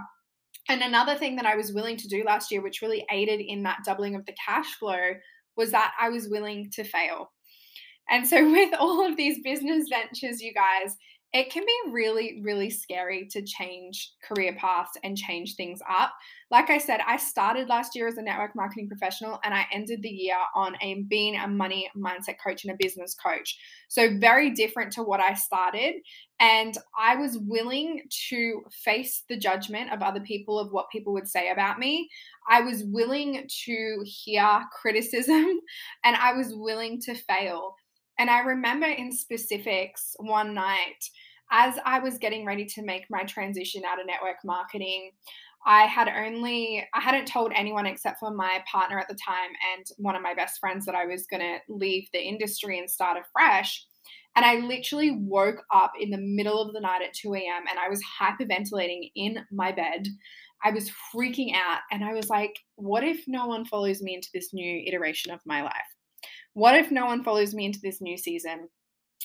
And 0.69 0.81
another 0.81 1.15
thing 1.15 1.35
that 1.35 1.45
I 1.45 1.55
was 1.55 1.73
willing 1.73 1.97
to 1.97 2.07
do 2.07 2.23
last 2.23 2.51
year, 2.51 2.61
which 2.61 2.81
really 2.81 3.05
aided 3.11 3.39
in 3.39 3.63
that 3.63 3.83
doubling 3.85 4.15
of 4.15 4.25
the 4.25 4.35
cash 4.43 4.73
flow, 4.79 5.15
was 5.55 5.71
that 5.71 5.93
I 5.99 6.09
was 6.09 6.29
willing 6.29 6.71
to 6.71 6.83
fail. 6.83 7.31
And 8.09 8.27
so, 8.27 8.49
with 8.51 8.73
all 8.79 9.05
of 9.05 9.17
these 9.17 9.41
business 9.43 9.87
ventures, 9.89 10.41
you 10.41 10.53
guys, 10.53 10.95
it 11.33 11.49
can 11.51 11.63
be 11.65 11.91
really, 11.91 12.39
really 12.43 12.69
scary 12.69 13.27
to 13.31 13.41
change 13.41 14.13
career 14.23 14.55
paths 14.57 14.97
and 15.03 15.17
change 15.17 15.55
things 15.55 15.81
up. 15.89 16.13
Like 16.49 16.69
I 16.69 16.77
said, 16.77 17.01
I 17.05 17.17
started 17.17 17.67
last 17.67 17.93
year 17.93 18.07
as 18.07 18.17
a 18.17 18.21
network 18.21 18.55
marketing 18.55 18.87
professional 18.87 19.39
and 19.43 19.53
I 19.53 19.65
ended 19.73 20.01
the 20.01 20.09
year 20.09 20.37
on 20.55 20.75
a 20.81 21.03
being 21.09 21.35
a 21.35 21.47
money 21.47 21.89
mindset 21.97 22.35
coach 22.41 22.63
and 22.63 22.73
a 22.73 22.77
business 22.79 23.15
coach. 23.15 23.57
So, 23.89 24.17
very 24.17 24.51
different 24.51 24.93
to 24.93 25.03
what 25.03 25.19
I 25.19 25.33
started. 25.33 25.95
And 26.39 26.77
I 26.97 27.15
was 27.15 27.37
willing 27.37 28.03
to 28.29 28.61
face 28.71 29.23
the 29.27 29.37
judgment 29.37 29.91
of 29.91 30.01
other 30.01 30.19
people, 30.19 30.59
of 30.59 30.71
what 30.71 30.89
people 30.89 31.13
would 31.13 31.27
say 31.27 31.49
about 31.49 31.79
me. 31.79 32.09
I 32.49 32.61
was 32.61 32.83
willing 32.85 33.45
to 33.65 34.03
hear 34.05 34.61
criticism 34.71 35.59
and 36.03 36.15
I 36.15 36.33
was 36.33 36.53
willing 36.53 37.01
to 37.01 37.15
fail. 37.15 37.75
And 38.17 38.29
I 38.29 38.39
remember 38.39 38.87
in 38.87 39.11
specifics 39.11 40.15
one 40.19 40.53
night, 40.53 41.09
as 41.51 41.75
I 41.85 41.99
was 41.99 42.17
getting 42.17 42.45
ready 42.45 42.65
to 42.65 42.83
make 42.83 43.05
my 43.09 43.23
transition 43.23 43.83
out 43.85 43.99
of 43.99 44.07
network 44.07 44.37
marketing, 44.43 45.11
I 45.65 45.83
had 45.83 46.07
only, 46.07 46.85
I 46.93 47.01
hadn't 47.01 47.27
told 47.27 47.51
anyone 47.55 47.87
except 47.87 48.19
for 48.19 48.31
my 48.31 48.63
partner 48.71 48.99
at 48.99 49.07
the 49.07 49.15
time 49.15 49.49
and 49.75 49.85
one 49.97 50.15
of 50.15 50.21
my 50.21 50.35
best 50.35 50.59
friends 50.59 50.85
that 50.85 50.95
I 50.95 51.05
was 51.05 51.25
going 51.25 51.41
to 51.41 51.57
leave 51.67 52.07
the 52.13 52.21
industry 52.21 52.77
and 52.77 52.89
start 52.89 53.17
afresh. 53.17 53.85
And 54.35 54.45
I 54.45 54.57
literally 54.57 55.11
woke 55.11 55.63
up 55.73 55.93
in 55.99 56.11
the 56.11 56.19
middle 56.19 56.61
of 56.61 56.73
the 56.73 56.81
night 56.81 57.01
at 57.01 57.13
2 57.13 57.33
a.m. 57.33 57.63
and 57.69 57.79
I 57.79 57.89
was 57.89 58.03
hyperventilating 58.19 59.11
in 59.15 59.39
my 59.51 59.71
bed. 59.71 60.07
I 60.63 60.71
was 60.71 60.91
freaking 61.13 61.55
out 61.55 61.79
and 61.91 62.03
I 62.03 62.13
was 62.13 62.29
like, 62.29 62.53
what 62.75 63.03
if 63.03 63.23
no 63.27 63.47
one 63.47 63.65
follows 63.65 64.01
me 64.01 64.13
into 64.13 64.29
this 64.33 64.53
new 64.53 64.83
iteration 64.85 65.31
of 65.31 65.39
my 65.45 65.63
life? 65.63 65.94
What 66.53 66.75
if 66.75 66.91
no 66.91 67.05
one 67.05 67.23
follows 67.23 67.53
me 67.53 67.65
into 67.65 67.79
this 67.81 68.01
new 68.01 68.17
season? 68.17 68.69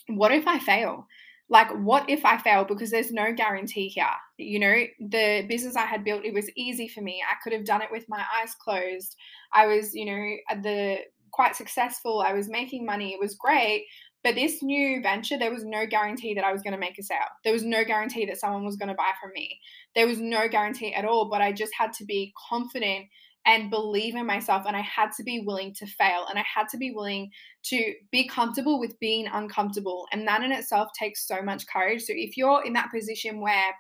What 0.09 0.33
if 0.33 0.47
I 0.47 0.59
fail? 0.59 1.07
Like, 1.49 1.71
what 1.73 2.09
if 2.09 2.25
I 2.25 2.39
fail? 2.39 2.65
Because 2.65 2.91
there's 2.93 3.13
no 3.13 3.33
guarantee 3.33 3.89
here. 3.89 4.07
You 4.39 4.61
know, 4.61 4.85
the 5.01 5.45
business 5.49 5.75
I 5.75 5.85
had 5.85 6.05
built, 6.05 6.25
it 6.25 6.33
was 6.33 6.49
easy 6.57 6.87
for 6.87 7.01
me. 7.01 7.23
I 7.29 7.35
could 7.43 7.53
have 7.53 7.65
done 7.65 7.83
it 7.83 7.91
with 7.91 8.09
my 8.09 8.23
eyes 8.41 8.55
closed. 8.55 9.17
I 9.53 9.67
was, 9.67 9.93
you 9.93 10.07
know, 10.07 10.61
the 10.63 10.99
quite 11.33 11.57
successful. 11.57 12.23
I 12.25 12.35
was 12.35 12.49
making 12.49 12.87
money. 12.87 13.13
It 13.13 13.21
was 13.21 13.35
great. 13.35 13.87
But 14.23 14.35
this 14.35 14.63
new 14.63 15.03
venture, 15.03 15.39
there 15.39 15.53
was 15.53 15.65
no 15.65 15.87
guarantee 15.87 16.35
that 16.35 16.45
I 16.45 16.53
was 16.53 16.63
going 16.63 16.75
to 16.75 16.79
make 16.79 16.99
a 16.99 17.03
sale. 17.03 17.19
There 17.43 17.53
was 17.53 17.65
no 17.65 17.85
guarantee 17.85 18.27
that 18.27 18.39
someone 18.39 18.65
was 18.65 18.77
going 18.77 18.91
to 18.91 18.95
buy 18.95 19.13
from 19.21 19.31
me. 19.35 19.59
There 19.95 20.07
was 20.07 20.21
no 20.21 20.47
guarantee 20.47 20.95
at 20.95 21.05
all. 21.05 21.31
But 21.31 21.41
I 21.41 21.53
just 21.53 21.73
had 21.77 21.93
to 21.95 22.05
be 22.05 22.33
confident 22.49 23.07
and 23.47 23.71
believe 23.71 24.15
in 24.15 24.27
myself 24.27 24.65
and 24.67 24.77
I 24.77 24.83
had 24.83 25.11
to 25.17 25.23
be 25.23 25.43
willing 25.47 25.73
to 25.75 25.87
fail 25.87 26.27
and 26.29 26.39
I 26.39 26.45
had 26.55 26.69
to 26.69 26.77
be 26.77 26.93
willing 26.93 27.31
to 27.65 27.95
be 28.13 28.29
comfortable 28.29 28.79
with 28.79 28.99
being 29.01 29.27
uncomfortable 29.27 30.07
and 30.13 30.29
that 30.29 30.43
in 30.43 30.53
itself 30.53 30.91
takes 30.99 31.27
so 31.27 31.43
much 31.43 31.67
courage. 31.67 32.03
So 32.03 32.13
if 32.15 32.37
you're 32.37 32.63
in 32.65 32.75
that 32.75 32.91
position 32.93 33.41
where 33.41 33.75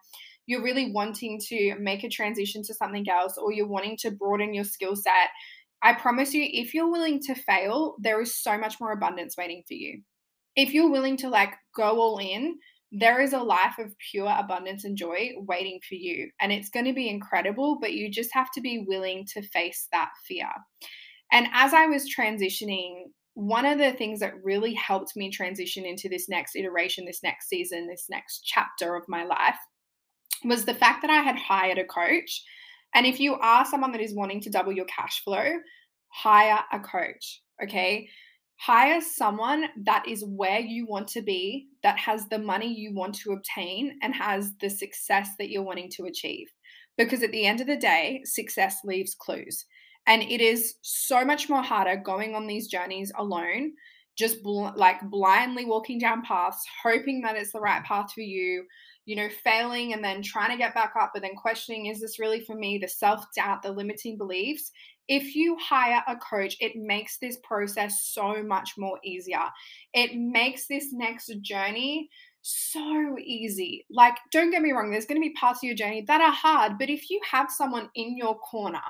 you're 0.46 0.62
really 0.62 0.90
wanting 0.92 1.38
to 1.48 1.76
make 1.78 2.04
a 2.04 2.08
transition 2.08 2.62
to 2.64 2.74
something 2.74 3.06
else 3.08 3.36
or 3.36 3.52
you're 3.52 3.66
wanting 3.66 3.98
to 3.98 4.10
broaden 4.10 4.54
your 4.54 4.64
skill 4.64 4.96
set 4.96 5.28
I 5.82 5.94
promise 5.94 6.34
you 6.34 6.46
if 6.46 6.74
you're 6.74 6.90
willing 6.90 7.20
to 7.22 7.34
fail 7.34 7.96
there 7.98 8.20
is 8.20 8.36
so 8.36 8.58
much 8.58 8.80
more 8.80 8.92
abundance 8.92 9.36
waiting 9.36 9.62
for 9.66 9.74
you. 9.74 10.02
If 10.56 10.74
you're 10.74 10.90
willing 10.90 11.16
to 11.18 11.28
like 11.28 11.54
go 11.74 12.00
all 12.00 12.18
in 12.18 12.58
there 12.92 13.20
is 13.20 13.32
a 13.32 13.38
life 13.38 13.78
of 13.78 13.96
pure 14.10 14.32
abundance 14.36 14.84
and 14.84 14.96
joy 14.96 15.30
waiting 15.46 15.80
for 15.88 15.94
you. 15.94 16.30
And 16.40 16.52
it's 16.52 16.70
going 16.70 16.86
to 16.86 16.92
be 16.92 17.08
incredible, 17.08 17.78
but 17.80 17.92
you 17.92 18.10
just 18.10 18.30
have 18.32 18.50
to 18.52 18.60
be 18.60 18.84
willing 18.86 19.26
to 19.32 19.42
face 19.42 19.88
that 19.92 20.10
fear. 20.26 20.48
And 21.32 21.46
as 21.52 21.72
I 21.72 21.86
was 21.86 22.12
transitioning, 22.12 23.04
one 23.34 23.64
of 23.64 23.78
the 23.78 23.92
things 23.92 24.18
that 24.20 24.42
really 24.42 24.74
helped 24.74 25.16
me 25.16 25.30
transition 25.30 25.86
into 25.86 26.08
this 26.08 26.28
next 26.28 26.56
iteration, 26.56 27.04
this 27.04 27.22
next 27.22 27.48
season, 27.48 27.86
this 27.86 28.06
next 28.10 28.40
chapter 28.44 28.96
of 28.96 29.04
my 29.08 29.24
life 29.24 29.58
was 30.44 30.64
the 30.64 30.74
fact 30.74 31.02
that 31.02 31.10
I 31.10 31.22
had 31.22 31.36
hired 31.36 31.78
a 31.78 31.84
coach. 31.84 32.42
And 32.92 33.06
if 33.06 33.20
you 33.20 33.34
are 33.34 33.64
someone 33.64 33.92
that 33.92 34.00
is 34.00 34.14
wanting 34.14 34.40
to 34.42 34.50
double 34.50 34.72
your 34.72 34.86
cash 34.86 35.22
flow, 35.22 35.46
hire 36.08 36.58
a 36.72 36.80
coach. 36.80 37.40
Okay 37.62 38.08
hire 38.60 39.00
someone 39.00 39.64
that 39.84 40.06
is 40.06 40.22
where 40.22 40.60
you 40.60 40.86
want 40.86 41.08
to 41.08 41.22
be, 41.22 41.68
that 41.82 41.98
has 41.98 42.28
the 42.28 42.38
money 42.38 42.70
you 42.70 42.94
want 42.94 43.14
to 43.14 43.32
obtain, 43.32 43.98
and 44.02 44.14
has 44.14 44.52
the 44.60 44.68
success 44.68 45.30
that 45.38 45.48
you're 45.48 45.62
wanting 45.62 45.90
to 45.90 46.04
achieve. 46.04 46.46
Because 46.98 47.22
at 47.22 47.32
the 47.32 47.46
end 47.46 47.62
of 47.62 47.66
the 47.66 47.76
day, 47.76 48.20
success 48.24 48.80
leaves 48.84 49.14
clues. 49.14 49.64
And 50.06 50.22
it 50.22 50.42
is 50.42 50.74
so 50.82 51.24
much 51.24 51.48
more 51.48 51.62
harder 51.62 51.96
going 51.96 52.34
on 52.34 52.46
these 52.46 52.68
journeys 52.68 53.10
alone, 53.16 53.72
just 54.14 54.42
bl- 54.42 54.68
like 54.76 55.00
blindly 55.08 55.64
walking 55.64 55.98
down 55.98 56.22
paths, 56.22 56.62
hoping 56.82 57.22
that 57.22 57.36
it's 57.36 57.52
the 57.52 57.60
right 57.60 57.82
path 57.84 58.12
for 58.12 58.20
you, 58.20 58.66
you 59.06 59.16
know, 59.16 59.28
failing 59.42 59.94
and 59.94 60.04
then 60.04 60.20
trying 60.20 60.50
to 60.50 60.58
get 60.58 60.74
back 60.74 60.92
up, 61.00 61.12
but 61.14 61.22
then 61.22 61.34
questioning, 61.34 61.86
is 61.86 62.00
this 62.00 62.18
really 62.18 62.44
for 62.44 62.56
me? 62.56 62.76
The 62.76 62.88
self 62.88 63.24
doubt, 63.34 63.62
the 63.62 63.72
limiting 63.72 64.18
beliefs 64.18 64.70
if 65.10 65.34
you 65.34 65.56
hire 65.60 66.04
a 66.06 66.14
coach, 66.14 66.56
it 66.60 66.76
makes 66.76 67.18
this 67.18 67.36
process 67.42 68.04
so 68.04 68.44
much 68.44 68.74
more 68.78 68.96
easier. 69.02 69.42
It 69.92 70.14
makes 70.14 70.68
this 70.68 70.92
next 70.92 71.32
journey 71.42 72.08
so 72.42 73.16
easy. 73.18 73.84
Like, 73.90 74.14
don't 74.30 74.52
get 74.52 74.62
me 74.62 74.70
wrong, 74.70 74.92
there's 74.92 75.06
going 75.06 75.20
to 75.20 75.28
be 75.28 75.34
parts 75.34 75.58
of 75.58 75.66
your 75.66 75.74
journey 75.74 76.04
that 76.06 76.20
are 76.20 76.30
hard, 76.30 76.78
but 76.78 76.88
if 76.88 77.10
you 77.10 77.20
have 77.28 77.50
someone 77.50 77.90
in 77.96 78.16
your 78.16 78.38
corner 78.38 78.80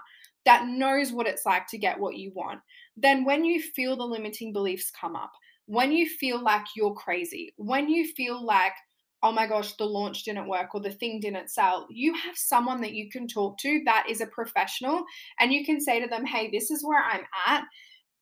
that 0.44 0.66
knows 0.66 1.10
what 1.10 1.26
it's 1.26 1.46
like 1.46 1.66
to 1.68 1.78
get 1.78 1.98
what 1.98 2.16
you 2.16 2.32
want, 2.34 2.60
then 2.98 3.24
when 3.24 3.42
you 3.42 3.62
feel 3.62 3.96
the 3.96 4.04
limiting 4.04 4.52
beliefs 4.52 4.90
come 4.90 5.16
up, 5.16 5.32
when 5.64 5.90
you 5.90 6.06
feel 6.06 6.42
like 6.42 6.66
you're 6.76 6.94
crazy, 6.94 7.54
when 7.56 7.88
you 7.88 8.12
feel 8.12 8.44
like 8.44 8.74
oh 9.22 9.32
my 9.32 9.46
gosh, 9.46 9.74
the 9.74 9.84
launch 9.84 10.24
didn't 10.24 10.48
work 10.48 10.74
or 10.74 10.80
the 10.80 10.90
thing 10.90 11.20
didn't 11.20 11.50
sell, 11.50 11.86
you 11.90 12.14
have 12.14 12.36
someone 12.36 12.80
that 12.80 12.94
you 12.94 13.10
can 13.10 13.28
talk 13.28 13.58
to 13.58 13.82
that 13.84 14.06
is 14.08 14.20
a 14.20 14.26
professional 14.26 15.02
and 15.38 15.52
you 15.52 15.64
can 15.64 15.80
say 15.80 16.00
to 16.00 16.08
them, 16.08 16.24
hey, 16.24 16.50
this 16.50 16.70
is 16.70 16.84
where 16.84 17.02
I'm 17.02 17.24
at. 17.46 17.64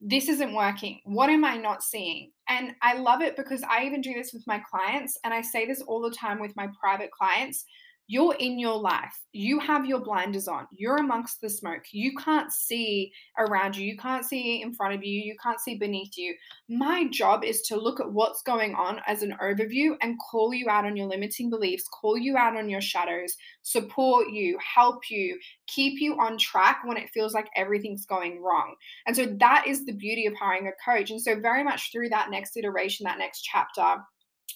This 0.01 0.29
isn't 0.29 0.55
working. 0.55 1.01
What 1.05 1.31
am 1.31 1.45
I 1.45 1.57
not 1.57 1.83
seeing? 1.83 2.31
And 2.49 2.73
I 2.83 2.95
love 2.95 3.21
it 3.21 3.37
because 3.37 3.63
I 3.69 3.85
even 3.85 4.01
do 4.01 4.15
this 4.15 4.33
with 4.33 4.47
my 4.47 4.61
clients. 4.71 5.19
And 5.25 5.35
I 5.35 5.41
say 5.41 5.67
this 5.67 5.83
all 5.83 6.01
the 6.01 6.15
time 6.15 6.41
with 6.41 6.55
my 6.57 6.69
private 6.81 7.11
clients 7.11 7.65
you're 8.11 8.35
in 8.37 8.59
your 8.59 8.79
life. 8.81 9.21
You 9.33 9.61
have 9.61 9.85
your 9.85 10.01
blinders 10.01 10.49
on. 10.49 10.67
You're 10.73 10.97
amongst 10.97 11.43
the 11.43 11.51
smoke. 11.51 11.83
You 11.93 12.17
can't 12.17 12.51
see 12.51 13.13
around 13.39 13.77
you. 13.77 13.87
You 13.87 13.99
can't 13.99 14.25
see 14.25 14.63
in 14.63 14.73
front 14.73 14.95
of 14.95 15.05
you. 15.05 15.23
You 15.23 15.37
can't 15.43 15.61
see 15.61 15.77
beneath 15.77 16.17
you. 16.17 16.35
My 16.71 17.07
job 17.09 17.45
is 17.45 17.61
to 17.63 17.77
look 17.77 18.01
at 18.01 18.11
what's 18.11 18.41
going 18.43 18.75
on 18.75 19.03
as 19.07 19.23
an 19.23 19.37
overview 19.43 19.97
and 20.01 20.19
call 20.31 20.55
you 20.55 20.71
out 20.71 20.87
on 20.87 20.97
your 20.97 21.07
limiting 21.07 21.51
beliefs, 21.51 21.87
call 21.87 22.17
you 22.17 22.39
out 22.39 22.57
on 22.57 22.71
your 22.71 22.81
shadows, 22.81 23.37
support 23.63 24.31
you, 24.31 24.59
help 24.75 25.11
you, 25.11 25.39
keep 25.67 26.01
you 26.01 26.19
on 26.19 26.39
track 26.39 26.81
when 26.87 26.97
it 26.97 27.11
feels 27.11 27.35
like 27.35 27.51
everything's 27.57 28.07
going 28.07 28.43
wrong. 28.43 28.75
And 29.07 29.15
so 29.15 29.27
that 29.39 29.67
is 29.67 29.85
the 29.85 29.93
beauty 29.93 30.25
of 30.25 30.35
hiring 30.35 30.67
a 30.67 30.91
coach. 30.91 31.11
And 31.11 31.21
so, 31.21 31.39
very 31.39 31.63
much 31.63 31.93
through 31.93 32.09
that 32.09 32.31
next 32.31 32.57
iteration, 32.57 33.05
that 33.05 33.19
next 33.19 33.43
chapter, 33.43 34.03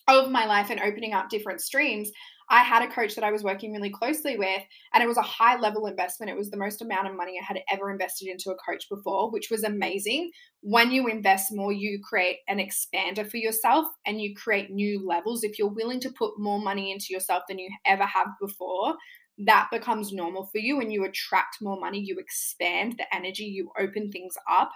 of 0.08 0.30
my 0.30 0.46
life 0.46 0.70
and 0.70 0.80
opening 0.80 1.12
up 1.12 1.28
different 1.28 1.60
streams, 1.60 2.10
I 2.50 2.64
had 2.64 2.82
a 2.82 2.92
coach 2.92 3.14
that 3.14 3.24
I 3.24 3.32
was 3.32 3.42
working 3.42 3.72
really 3.72 3.88
closely 3.88 4.36
with, 4.36 4.62
and 4.92 5.02
it 5.02 5.06
was 5.06 5.16
a 5.16 5.22
high 5.22 5.58
level 5.58 5.86
investment. 5.86 6.30
It 6.30 6.36
was 6.36 6.50
the 6.50 6.58
most 6.58 6.82
amount 6.82 7.08
of 7.08 7.16
money 7.16 7.38
I 7.40 7.44
had 7.44 7.62
ever 7.70 7.90
invested 7.90 8.28
into 8.28 8.50
a 8.50 8.56
coach 8.56 8.88
before, 8.90 9.30
which 9.30 9.48
was 9.50 9.64
amazing. 9.64 10.30
When 10.60 10.90
you 10.90 11.08
invest 11.08 11.54
more, 11.54 11.72
you 11.72 12.00
create 12.02 12.38
an 12.48 12.58
expander 12.58 13.28
for 13.28 13.38
yourself 13.38 13.86
and 14.04 14.20
you 14.20 14.34
create 14.34 14.70
new 14.70 15.06
levels. 15.06 15.44
If 15.44 15.58
you're 15.58 15.68
willing 15.68 16.00
to 16.00 16.10
put 16.10 16.38
more 16.38 16.60
money 16.60 16.92
into 16.92 17.06
yourself 17.10 17.44
than 17.48 17.58
you 17.58 17.70
ever 17.86 18.04
have 18.04 18.28
before, 18.40 18.96
that 19.38 19.68
becomes 19.72 20.12
normal 20.12 20.46
for 20.52 20.58
you 20.58 20.80
and 20.80 20.92
you 20.92 21.04
attract 21.04 21.56
more 21.62 21.80
money, 21.80 22.00
you 22.00 22.18
expand 22.18 22.96
the 22.98 23.14
energy, 23.14 23.44
you 23.44 23.70
open 23.78 24.10
things 24.10 24.34
up. 24.50 24.70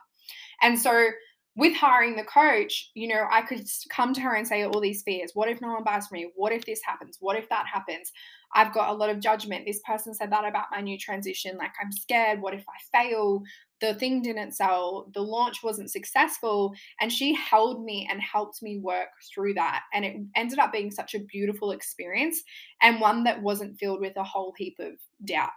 And 0.62 0.78
so 0.78 1.08
with 1.56 1.74
hiring 1.74 2.16
the 2.16 2.24
coach, 2.24 2.90
you 2.94 3.08
know, 3.08 3.26
I 3.30 3.40
could 3.40 3.66
come 3.88 4.12
to 4.12 4.20
her 4.20 4.34
and 4.34 4.46
say 4.46 4.64
all 4.64 4.80
these 4.80 5.02
fears. 5.02 5.30
What 5.32 5.48
if 5.48 5.62
no 5.62 5.72
one 5.72 5.84
buys 5.84 6.06
from 6.06 6.16
me? 6.16 6.30
What 6.36 6.52
if 6.52 6.66
this 6.66 6.80
happens? 6.84 7.16
What 7.18 7.36
if 7.36 7.48
that 7.48 7.64
happens? 7.72 8.12
I've 8.54 8.74
got 8.74 8.90
a 8.90 8.92
lot 8.92 9.08
of 9.08 9.20
judgment. 9.20 9.64
This 9.64 9.80
person 9.86 10.12
said 10.12 10.30
that 10.32 10.46
about 10.46 10.66
my 10.70 10.82
new 10.82 10.98
transition. 10.98 11.56
Like, 11.56 11.72
I'm 11.82 11.90
scared. 11.90 12.42
What 12.42 12.52
if 12.52 12.64
I 12.68 13.08
fail? 13.08 13.42
The 13.80 13.94
thing 13.94 14.20
didn't 14.20 14.52
sell. 14.52 15.10
The 15.14 15.22
launch 15.22 15.62
wasn't 15.62 15.90
successful. 15.90 16.74
And 17.00 17.10
she 17.10 17.34
held 17.34 17.84
me 17.84 18.06
and 18.10 18.20
helped 18.20 18.62
me 18.62 18.78
work 18.78 19.08
through 19.34 19.54
that. 19.54 19.84
And 19.94 20.04
it 20.04 20.16
ended 20.36 20.58
up 20.58 20.72
being 20.72 20.90
such 20.90 21.14
a 21.14 21.20
beautiful 21.20 21.70
experience 21.70 22.42
and 22.82 23.00
one 23.00 23.24
that 23.24 23.42
wasn't 23.42 23.78
filled 23.78 24.00
with 24.00 24.16
a 24.16 24.24
whole 24.24 24.52
heap 24.58 24.76
of 24.78 24.92
doubt. 25.24 25.50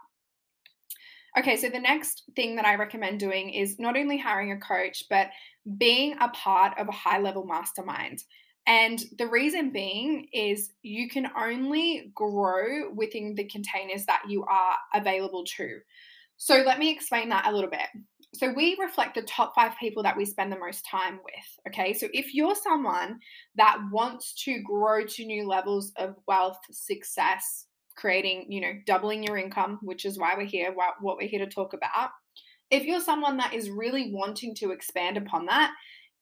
Okay, 1.39 1.55
so 1.55 1.69
the 1.69 1.79
next 1.79 2.23
thing 2.35 2.57
that 2.57 2.65
I 2.65 2.75
recommend 2.75 3.21
doing 3.21 3.51
is 3.51 3.79
not 3.79 3.95
only 3.95 4.17
hiring 4.17 4.51
a 4.51 4.59
coach, 4.59 5.05
but 5.09 5.29
being 5.77 6.17
a 6.19 6.27
part 6.29 6.77
of 6.77 6.89
a 6.89 6.91
high 6.91 7.19
level 7.19 7.45
mastermind. 7.45 8.23
And 8.67 9.01
the 9.17 9.27
reason 9.27 9.71
being 9.71 10.27
is 10.33 10.71
you 10.81 11.07
can 11.07 11.29
only 11.37 12.11
grow 12.13 12.91
within 12.93 13.35
the 13.35 13.45
containers 13.45 14.05
that 14.05 14.23
you 14.27 14.43
are 14.43 14.75
available 14.93 15.45
to. 15.57 15.79
So 16.35 16.63
let 16.65 16.77
me 16.77 16.91
explain 16.91 17.29
that 17.29 17.47
a 17.47 17.51
little 17.51 17.69
bit. 17.69 17.87
so 18.33 18.53
we 18.53 18.77
reflect 18.79 19.15
the 19.15 19.23
top 19.23 19.55
five 19.55 19.73
people 19.79 20.03
that 20.03 20.15
we 20.15 20.25
spend 20.25 20.51
the 20.51 20.59
most 20.59 20.85
time 20.85 21.19
with. 21.23 21.69
Okay. 21.69 21.93
So 21.93 22.07
if 22.13 22.35
you're 22.35 22.55
someone 22.55 23.19
that 23.55 23.79
wants 23.91 24.33
to 24.43 24.61
grow 24.61 25.05
to 25.05 25.25
new 25.25 25.47
levels 25.47 25.91
of 25.95 26.15
wealth, 26.27 26.59
success, 26.69 27.65
creating, 27.99 28.45
you 28.49 28.61
know, 28.61 28.73
doubling 28.85 29.23
your 29.23 29.37
income, 29.37 29.79
which 29.81 30.05
is 30.05 30.17
why 30.17 30.33
we're 30.37 30.45
here, 30.45 30.73
what 30.73 31.17
we're 31.17 31.27
here 31.27 31.45
to 31.45 31.51
talk 31.51 31.73
about. 31.73 32.09
If 32.71 32.85
you're 32.85 33.01
someone 33.01 33.37
that 33.37 33.53
is 33.53 33.69
really 33.69 34.11
wanting 34.13 34.55
to 34.55 34.71
expand 34.71 35.17
upon 35.17 35.45
that, 35.47 35.71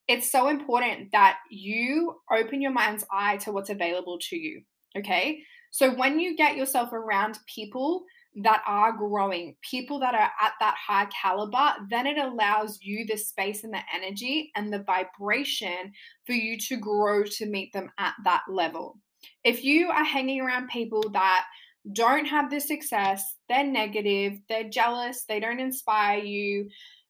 it's 0.08 0.32
so 0.32 0.48
important 0.48 1.12
that 1.12 1.38
you 1.52 2.16
open 2.32 2.62
your 2.62 2.72
mind's 2.72 3.06
eye 3.12 3.38
to 3.38 3.52
what's 3.52 3.70
available 3.70 4.18
to 4.30 4.38
you. 4.38 4.62
Okay. 4.98 5.44
So 5.72 5.94
when 5.94 6.20
you 6.20 6.36
get 6.36 6.56
yourself 6.56 6.94
around 6.94 7.40
people 7.54 8.06
that 8.44 8.62
are 8.66 8.94
growing, 8.94 9.56
people 9.62 10.00
that 10.00 10.16
are 10.16 10.32
at 10.42 10.54
that 10.60 10.76
high 10.76 11.08
caliber, 11.08 11.74
then 11.90 12.08
it 12.08 12.18
allows 12.18 12.80
you 12.82 13.06
the 13.06 13.18
space 13.18 13.64
and 13.64 13.74
the 13.74 13.82
energy 13.94 14.52
and 14.56 14.72
the 14.72 14.84
vibration 14.84 15.92
for 16.26 16.34
you 16.34 16.58
to 16.70 16.78
grow 16.78 17.24
to 17.24 17.46
meet 17.46 17.74
them 17.74 17.92
at 17.98 18.14
that 18.24 18.44
level. 18.50 19.00
If 19.44 19.64
you 19.64 19.90
are 19.90 20.04
hanging 20.04 20.40
around 20.40 20.70
people 20.70 21.04
that 21.12 21.46
don't 21.94 22.26
have 22.26 22.50
the 22.50 22.60
success, 22.60 23.36
they're 23.50 23.64
negative, 23.66 24.40
they're 24.50 24.70
jealous, 24.70 25.24
they 25.28 25.40
don't 25.40 25.60
inspire 25.60 26.20
you, 26.20 26.70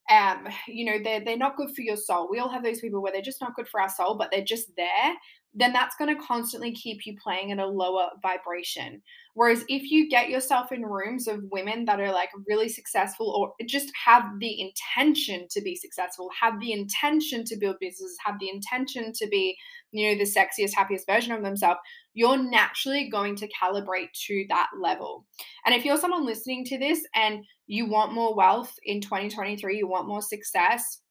um, 0.10 0.48
you 0.68 0.86
know, 0.86 1.00
they're 1.04 1.24
they're 1.24 1.38
not 1.38 1.58
good 1.58 1.76
for 1.76 1.82
your 1.82 1.98
soul. 1.98 2.30
We 2.30 2.40
all 2.40 2.50
have 2.50 2.64
those 2.64 2.80
people 2.80 3.02
where 3.02 3.12
they're 3.12 3.22
just 3.22 3.42
not 3.42 3.56
good 3.56 3.68
for 3.68 3.82
our 3.82 3.90
soul, 3.90 4.16
but 4.16 4.32
they're 4.32 4.44
just 4.44 4.72
there 4.78 5.14
then 5.58 5.74
that's 5.74 5.96
going 5.96 6.16
to 6.16 6.24
constantly 6.24 6.72
keep 6.72 7.06
you 7.06 7.16
playing 7.22 7.52
at 7.52 7.58
a 7.58 7.66
lower 7.66 8.10
vibration. 8.22 9.02
Whereas 9.34 9.66
if 9.68 9.90
you 9.90 10.08
get 10.08 10.30
yourself 10.30 10.72
in 10.72 10.84
rooms 10.84 11.28
of 11.28 11.42
women 11.52 11.86
that 11.86 12.00
are 12.00 12.12
like 12.12 12.30
really 12.48 12.70
successful 12.70 13.28
or 13.30 13.66
just 13.68 13.92
have 14.06 14.24
the 14.40 14.62
intention 14.62 15.48
to 15.50 15.62
be 15.62 15.76
successful, 15.76 16.30
have 16.40 16.60
the 16.60 16.74
intention 16.74 17.44
to 17.46 17.58
build 17.58 17.78
businesses, 17.80 18.18
have 18.24 18.36
the 18.40 18.50
intention 18.50 19.12
to 19.14 19.28
be, 19.28 19.58
you 19.92 20.08
know, 20.08 20.18
the 20.18 20.30
sexiest, 20.30 20.76
happiest 20.76 21.08
version 21.08 21.34
of 21.34 21.44
themselves, 21.44 21.80
you're 22.14 22.38
naturally 22.38 23.10
going 23.10 23.36
to 23.36 23.50
calibrate 23.50 24.12
to 24.28 24.46
that 24.50 24.68
level. 24.80 25.26
And 25.66 25.74
if 25.74 25.86
you're 25.86 25.98
someone 25.98 26.26
listening 26.26 26.66
to 26.66 26.78
this 26.78 27.02
and 27.16 27.44
you 27.66 27.88
want 27.90 28.14
more 28.14 28.36
wealth 28.36 28.74
in 28.86 29.02
2023, 29.02 29.76
you 29.76 29.88
want 29.88 30.08
more 30.08 30.22
success, 30.22 31.02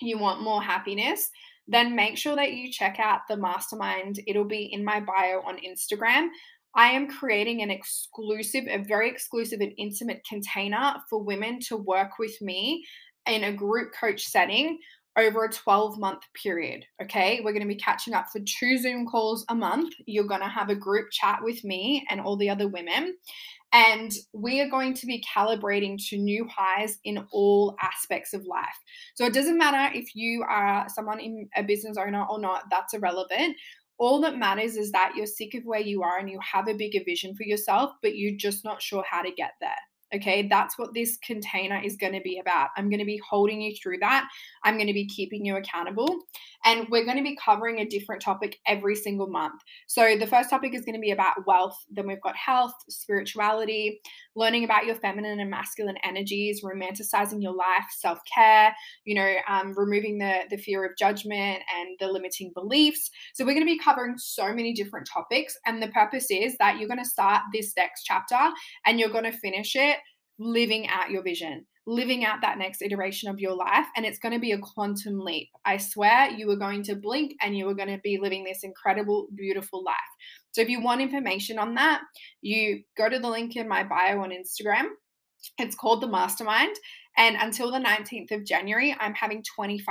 you 0.00 0.16
want 0.18 0.42
more 0.42 0.62
happiness, 0.62 1.28
then 1.70 1.94
make 1.94 2.18
sure 2.18 2.34
that 2.34 2.52
you 2.52 2.70
check 2.70 2.98
out 2.98 3.20
the 3.28 3.36
mastermind. 3.36 4.18
It'll 4.26 4.44
be 4.44 4.72
in 4.72 4.84
my 4.84 5.00
bio 5.00 5.40
on 5.46 5.56
Instagram. 5.58 6.28
I 6.74 6.88
am 6.88 7.08
creating 7.08 7.62
an 7.62 7.70
exclusive, 7.70 8.64
a 8.68 8.78
very 8.78 9.08
exclusive 9.08 9.60
and 9.60 9.72
intimate 9.78 10.22
container 10.28 10.96
for 11.08 11.22
women 11.22 11.60
to 11.68 11.76
work 11.76 12.18
with 12.18 12.40
me 12.42 12.84
in 13.26 13.44
a 13.44 13.52
group 13.52 13.92
coach 13.98 14.24
setting 14.24 14.78
over 15.20 15.44
a 15.44 15.52
12 15.52 15.98
month 15.98 16.22
period. 16.34 16.84
Okay, 17.02 17.40
we're 17.42 17.52
going 17.52 17.66
to 17.66 17.68
be 17.68 17.76
catching 17.76 18.14
up 18.14 18.26
for 18.32 18.40
two 18.40 18.78
Zoom 18.78 19.06
calls 19.06 19.44
a 19.48 19.54
month. 19.54 19.94
You're 20.06 20.24
going 20.24 20.40
to 20.40 20.48
have 20.48 20.70
a 20.70 20.74
group 20.74 21.10
chat 21.10 21.40
with 21.42 21.62
me 21.64 22.06
and 22.10 22.20
all 22.20 22.36
the 22.36 22.50
other 22.50 22.68
women. 22.68 23.16
And 23.72 24.12
we 24.32 24.60
are 24.60 24.68
going 24.68 24.94
to 24.94 25.06
be 25.06 25.22
calibrating 25.22 25.96
to 26.08 26.18
new 26.18 26.48
highs 26.48 26.98
in 27.04 27.24
all 27.30 27.76
aspects 27.80 28.34
of 28.34 28.44
life. 28.44 28.76
So 29.14 29.24
it 29.24 29.32
doesn't 29.32 29.58
matter 29.58 29.96
if 29.96 30.16
you 30.16 30.44
are 30.48 30.86
someone 30.88 31.20
in 31.20 31.48
a 31.54 31.62
business 31.62 31.96
owner 31.96 32.24
or 32.28 32.40
not, 32.40 32.64
that's 32.70 32.94
irrelevant. 32.94 33.56
All 33.98 34.20
that 34.22 34.38
matters 34.38 34.76
is 34.76 34.90
that 34.92 35.12
you're 35.14 35.26
sick 35.26 35.54
of 35.54 35.62
where 35.64 35.80
you 35.80 36.02
are 36.02 36.18
and 36.18 36.28
you 36.28 36.40
have 36.40 36.66
a 36.68 36.74
bigger 36.74 37.00
vision 37.04 37.36
for 37.36 37.44
yourself, 37.44 37.92
but 38.02 38.16
you're 38.16 38.36
just 38.36 38.64
not 38.64 38.82
sure 38.82 39.04
how 39.08 39.22
to 39.22 39.30
get 39.30 39.52
there. 39.60 39.70
Okay, 40.14 40.48
that's 40.48 40.76
what 40.76 40.92
this 40.92 41.18
container 41.24 41.80
is 41.80 41.96
going 41.96 42.12
to 42.14 42.20
be 42.20 42.38
about. 42.38 42.70
I'm 42.76 42.88
going 42.90 42.98
to 42.98 43.04
be 43.04 43.20
holding 43.28 43.60
you 43.60 43.74
through 43.80 43.98
that. 43.98 44.28
I'm 44.64 44.74
going 44.74 44.88
to 44.88 44.92
be 44.92 45.06
keeping 45.06 45.44
you 45.44 45.56
accountable. 45.56 46.24
And 46.64 46.86
we're 46.90 47.04
going 47.04 47.16
to 47.16 47.22
be 47.22 47.38
covering 47.42 47.78
a 47.78 47.86
different 47.86 48.20
topic 48.20 48.58
every 48.66 48.96
single 48.96 49.28
month. 49.28 49.60
So 49.86 50.16
the 50.18 50.26
first 50.26 50.50
topic 50.50 50.74
is 50.74 50.84
going 50.84 50.96
to 50.96 51.00
be 51.00 51.12
about 51.12 51.46
wealth. 51.46 51.76
Then 51.90 52.06
we've 52.06 52.20
got 52.20 52.36
health, 52.36 52.72
spirituality, 52.88 54.00
learning 54.34 54.64
about 54.64 54.84
your 54.84 54.96
feminine 54.96 55.40
and 55.40 55.48
masculine 55.48 55.96
energies, 56.04 56.62
romanticizing 56.62 57.40
your 57.40 57.54
life, 57.54 57.86
self 57.96 58.18
care, 58.32 58.74
you 59.04 59.14
know, 59.14 59.34
um, 59.48 59.74
removing 59.76 60.18
the, 60.18 60.40
the 60.50 60.58
fear 60.58 60.84
of 60.84 60.96
judgment 60.98 61.62
and 61.76 61.96
the 61.98 62.08
limiting 62.08 62.50
beliefs. 62.54 63.10
So 63.34 63.44
we're 63.44 63.54
going 63.54 63.66
to 63.66 63.72
be 63.72 63.78
covering 63.78 64.16
so 64.18 64.52
many 64.52 64.74
different 64.74 65.08
topics. 65.10 65.56
And 65.66 65.82
the 65.82 65.88
purpose 65.88 66.26
is 66.30 66.56
that 66.58 66.78
you're 66.78 66.88
going 66.88 67.02
to 67.02 67.08
start 67.08 67.42
this 67.54 67.72
next 67.76 68.02
chapter 68.04 68.50
and 68.86 68.98
you're 68.98 69.08
going 69.08 69.24
to 69.24 69.32
finish 69.32 69.76
it 69.76 69.99
living 70.40 70.88
out 70.88 71.10
your 71.10 71.22
vision, 71.22 71.66
living 71.86 72.24
out 72.24 72.40
that 72.40 72.58
next 72.58 72.82
iteration 72.82 73.28
of 73.28 73.38
your 73.38 73.54
life. 73.54 73.86
And 73.94 74.06
it's 74.06 74.18
going 74.18 74.32
to 74.32 74.40
be 74.40 74.52
a 74.52 74.58
quantum 74.58 75.20
leap. 75.20 75.50
I 75.64 75.76
swear 75.76 76.30
you 76.30 76.50
are 76.50 76.56
going 76.56 76.82
to 76.84 76.96
blink 76.96 77.34
and 77.42 77.56
you 77.56 77.68
are 77.68 77.74
going 77.74 77.90
to 77.90 78.00
be 78.02 78.18
living 78.20 78.42
this 78.42 78.64
incredible, 78.64 79.28
beautiful 79.36 79.84
life. 79.84 79.96
So 80.52 80.62
if 80.62 80.68
you 80.68 80.82
want 80.82 81.02
information 81.02 81.58
on 81.58 81.74
that, 81.74 82.00
you 82.40 82.82
go 82.96 83.08
to 83.08 83.18
the 83.18 83.28
link 83.28 83.54
in 83.54 83.68
my 83.68 83.84
bio 83.84 84.20
on 84.20 84.30
Instagram. 84.30 84.86
It's 85.58 85.76
called 85.76 86.00
the 86.00 86.08
Mastermind. 86.08 86.74
And 87.16 87.36
until 87.38 87.70
the 87.70 87.78
19th 87.78 88.30
of 88.30 88.46
January, 88.46 88.96
I'm 88.98 89.14
having 89.14 89.42
25% 89.58 89.82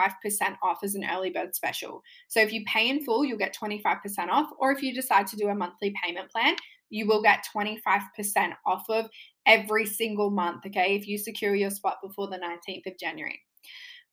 off 0.63 0.79
as 0.83 0.95
an 0.95 1.05
early 1.09 1.29
bird 1.29 1.53
special. 1.53 2.01
So 2.27 2.39
if 2.39 2.51
you 2.51 2.63
pay 2.65 2.89
in 2.89 3.03
full, 3.03 3.23
you'll 3.23 3.37
get 3.37 3.55
25% 3.55 3.83
off. 4.29 4.49
Or 4.57 4.71
if 4.71 4.81
you 4.81 4.93
decide 4.93 5.27
to 5.27 5.35
do 5.35 5.49
a 5.49 5.55
monthly 5.55 5.93
payment 6.03 6.31
plan, 6.31 6.55
you 6.89 7.07
will 7.07 7.21
get 7.21 7.45
25% 7.55 8.53
off 8.65 8.83
of 8.89 9.09
every 9.45 9.85
single 9.85 10.29
month, 10.29 10.65
okay, 10.65 10.95
if 10.95 11.07
you 11.07 11.17
secure 11.17 11.55
your 11.55 11.69
spot 11.69 11.97
before 12.03 12.27
the 12.27 12.37
19th 12.37 12.85
of 12.87 12.97
January. 12.99 13.39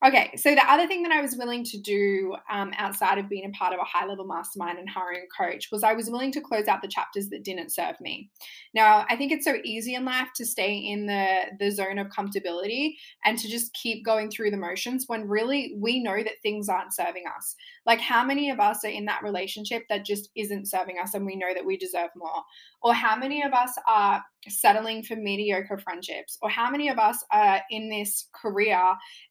Okay, 0.05 0.31
so 0.35 0.53
the 0.53 0.71
other 0.71 0.85
thing 0.85 1.01
that 1.01 1.11
I 1.11 1.21
was 1.21 1.37
willing 1.37 1.63
to 1.63 1.77
do 1.79 2.35
um, 2.51 2.71
outside 2.77 3.17
of 3.17 3.27
being 3.27 3.45
a 3.45 3.57
part 3.57 3.73
of 3.73 3.79
a 3.79 3.83
high 3.83 4.05
level 4.05 4.25
mastermind 4.25 4.77
and 4.77 4.87
hiring 4.87 5.21
a 5.23 5.43
coach 5.43 5.69
was 5.71 5.81
I 5.81 5.93
was 5.93 6.07
willing 6.11 6.31
to 6.33 6.41
close 6.41 6.67
out 6.67 6.83
the 6.83 6.87
chapters 6.87 7.29
that 7.29 7.43
didn't 7.43 7.73
serve 7.73 7.99
me. 7.99 8.29
Now, 8.75 9.07
I 9.09 9.15
think 9.15 9.31
it's 9.31 9.43
so 9.43 9.55
easy 9.63 9.95
in 9.95 10.05
life 10.05 10.27
to 10.35 10.45
stay 10.45 10.75
in 10.75 11.07
the, 11.07 11.45
the 11.59 11.71
zone 11.71 11.97
of 11.97 12.09
comfortability 12.09 12.93
and 13.25 13.39
to 13.39 13.47
just 13.49 13.73
keep 13.73 14.05
going 14.05 14.29
through 14.29 14.51
the 14.51 14.57
motions 14.57 15.05
when 15.07 15.27
really 15.27 15.73
we 15.75 15.99
know 15.99 16.17
that 16.17 16.43
things 16.43 16.69
aren't 16.69 16.93
serving 16.93 17.23
us. 17.35 17.55
Like, 17.87 17.99
how 17.99 18.23
many 18.23 18.51
of 18.51 18.59
us 18.59 18.85
are 18.85 18.89
in 18.89 19.05
that 19.05 19.23
relationship 19.23 19.81
that 19.89 20.05
just 20.05 20.29
isn't 20.35 20.69
serving 20.69 20.97
us 21.01 21.15
and 21.15 21.25
we 21.25 21.35
know 21.35 21.55
that 21.55 21.65
we 21.65 21.75
deserve 21.75 22.11
more? 22.15 22.43
Or 22.83 22.93
how 22.93 23.15
many 23.15 23.41
of 23.41 23.51
us 23.51 23.71
are 23.87 24.23
settling 24.47 25.01
for 25.01 25.15
mediocre 25.15 25.79
friendships? 25.79 26.37
Or 26.43 26.51
how 26.51 26.69
many 26.69 26.89
of 26.89 26.99
us 26.99 27.23
are 27.31 27.61
in 27.71 27.89
this 27.89 28.29
career 28.39 28.79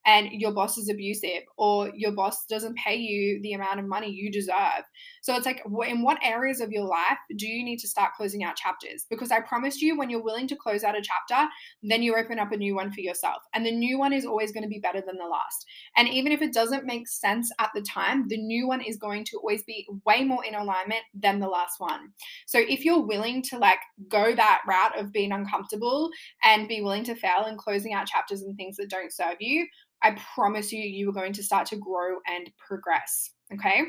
and 0.05 0.33
your 0.33 0.56
boss 0.57 0.77
is 0.77 0.89
abusive 0.89 1.43
or 1.57 1.93
your 1.95 2.11
boss 2.11 2.45
doesn't 2.47 2.77
pay 2.77 2.97
you 2.97 3.41
the 3.43 3.53
amount 3.53 3.79
of 3.79 3.87
money 3.87 4.11
you 4.11 4.33
deserve? 4.33 4.83
So 5.23 5.37
it's 5.37 5.47
like, 5.47 5.63
in 5.87 6.03
what 6.03 6.19
areas 6.23 6.61
of 6.61 6.73
your 6.73 6.85
life 6.85 7.19
do 7.37 7.47
you 7.47 7.65
need 7.65 7.79
to 7.79 7.89
start 7.89 8.15
closing 8.17 8.43
out 8.43 8.57
chapters? 8.57 9.07
Because 9.09 9.31
I 9.31 9.41
promise 9.41 9.81
you, 9.81 9.97
when 9.97 10.11
you're 10.11 10.23
willing 10.23 10.49
to 10.49 10.57
close 10.57 10.83
out 10.83 10.99
a 10.99 11.03
chapter, 11.03 11.49
then 11.83 12.03
you 12.03 12.17
open 12.17 12.41
up 12.41 12.51
a 12.51 12.57
new 12.57 12.75
one 12.75 12.91
for 12.91 13.01
yourself. 13.01 13.43
And 13.55 13.65
the 13.65 13.71
new 13.71 13.99
one 13.99 14.13
is 14.13 14.27
always 14.27 14.51
going 14.51 14.65
to 14.65 14.69
be 14.69 14.81
better 14.81 15.03
than 15.07 15.19
the 15.19 15.25
last. 15.25 15.67
And 15.97 16.09
even 16.09 16.33
if 16.33 16.43
it 16.43 16.53
doesn't 16.53 16.87
make 16.87 17.07
sense 17.07 17.51
at 17.61 17.71
the 17.75 17.83
time, 17.83 18.27
the 18.29 18.39
new 18.39 18.67
one 18.67 18.81
is 18.81 18.97
going 18.97 19.25
to 19.27 19.37
always 19.37 19.63
be 19.65 19.87
way 20.05 20.25
more 20.25 20.45
in 20.45 20.55
alignment 20.55 21.03
than 21.15 21.39
the 21.39 21.49
last 21.49 21.79
one. 21.79 22.09
So 22.47 22.59
if 22.59 22.85
you're 22.85 23.07
willing 23.07 23.43
to 23.43 23.59
like 23.59 23.79
go 24.09 24.35
that 24.35 24.63
route 24.67 24.99
of 24.99 25.13
being 25.13 25.33
uncomfortable 25.33 26.11
and 26.43 26.69
be 26.69 26.81
willing 26.81 27.05
to 27.05 27.15
fail 27.15 27.45
and 27.47 27.59
closing 27.59 27.93
out 27.93 28.07
chapters 28.07 28.43
and 28.43 28.57
things 28.57 28.77
that 28.77 28.91
don't 28.91 29.13
serve 29.13 29.37
you, 29.41 29.67
I 30.03 30.17
promise 30.35 30.73
you, 30.73 30.81
you 30.81 31.11
are 31.11 31.15
going 31.15 31.33
to 31.35 31.43
start 31.43 31.67
to 31.69 31.77
grow 31.77 32.19
and 32.27 32.51
progress. 32.59 33.31
Okay. 33.53 33.83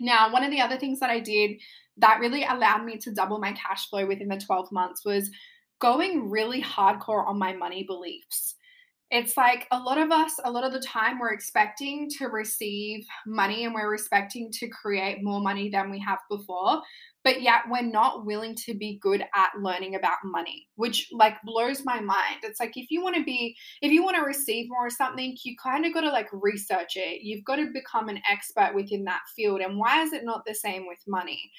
Now, 0.00 0.32
one 0.32 0.44
of 0.44 0.50
the 0.50 0.60
other 0.60 0.78
things 0.78 1.00
that 1.00 1.10
I 1.10 1.20
did 1.20 1.60
that 1.98 2.20
really 2.20 2.44
allowed 2.44 2.84
me 2.84 2.98
to 2.98 3.12
double 3.12 3.38
my 3.38 3.52
cash 3.52 3.88
flow 3.88 4.06
within 4.06 4.28
the 4.28 4.38
12 4.38 4.70
months 4.72 5.04
was 5.04 5.30
going 5.78 6.30
really 6.30 6.62
hardcore 6.62 7.26
on 7.26 7.38
my 7.38 7.52
money 7.54 7.84
beliefs. 7.84 8.54
It's 9.10 9.36
like 9.36 9.68
a 9.70 9.78
lot 9.78 9.98
of 9.98 10.10
us, 10.10 10.32
a 10.44 10.50
lot 10.50 10.64
of 10.64 10.72
the 10.72 10.80
time, 10.80 11.18
we're 11.18 11.32
expecting 11.32 12.10
to 12.18 12.26
receive 12.26 13.06
money 13.24 13.64
and 13.64 13.72
we're 13.72 13.94
expecting 13.94 14.50
to 14.52 14.68
create 14.68 15.22
more 15.22 15.40
money 15.40 15.68
than 15.68 15.90
we 15.90 16.00
have 16.00 16.18
before 16.28 16.82
but 17.26 17.42
yet 17.42 17.62
we're 17.68 17.82
not 17.82 18.24
willing 18.24 18.54
to 18.54 18.72
be 18.72 19.00
good 19.02 19.20
at 19.34 19.50
learning 19.60 19.96
about 19.96 20.18
money 20.24 20.68
which 20.76 21.08
like 21.10 21.34
blows 21.42 21.84
my 21.84 22.00
mind. 22.00 22.36
It's 22.44 22.60
like 22.60 22.76
if 22.76 22.86
you 22.90 23.02
want 23.02 23.16
to 23.16 23.24
be 23.24 23.56
if 23.82 23.90
you 23.90 24.04
want 24.04 24.16
to 24.16 24.22
receive 24.22 24.66
more 24.68 24.86
or 24.86 24.90
something 24.90 25.36
you 25.42 25.56
kind 25.60 25.84
of 25.84 25.92
got 25.92 26.02
to 26.02 26.10
like 26.10 26.28
research 26.32 26.92
it. 26.94 27.22
You've 27.22 27.44
got 27.44 27.56
to 27.56 27.66
become 27.72 28.08
an 28.08 28.20
expert 28.30 28.74
within 28.74 29.04
that 29.04 29.22
field 29.34 29.60
and 29.60 29.76
why 29.76 30.02
is 30.02 30.12
it 30.12 30.24
not 30.24 30.44
the 30.46 30.54
same 30.54 30.86
with 30.86 30.98
money? 31.08 31.50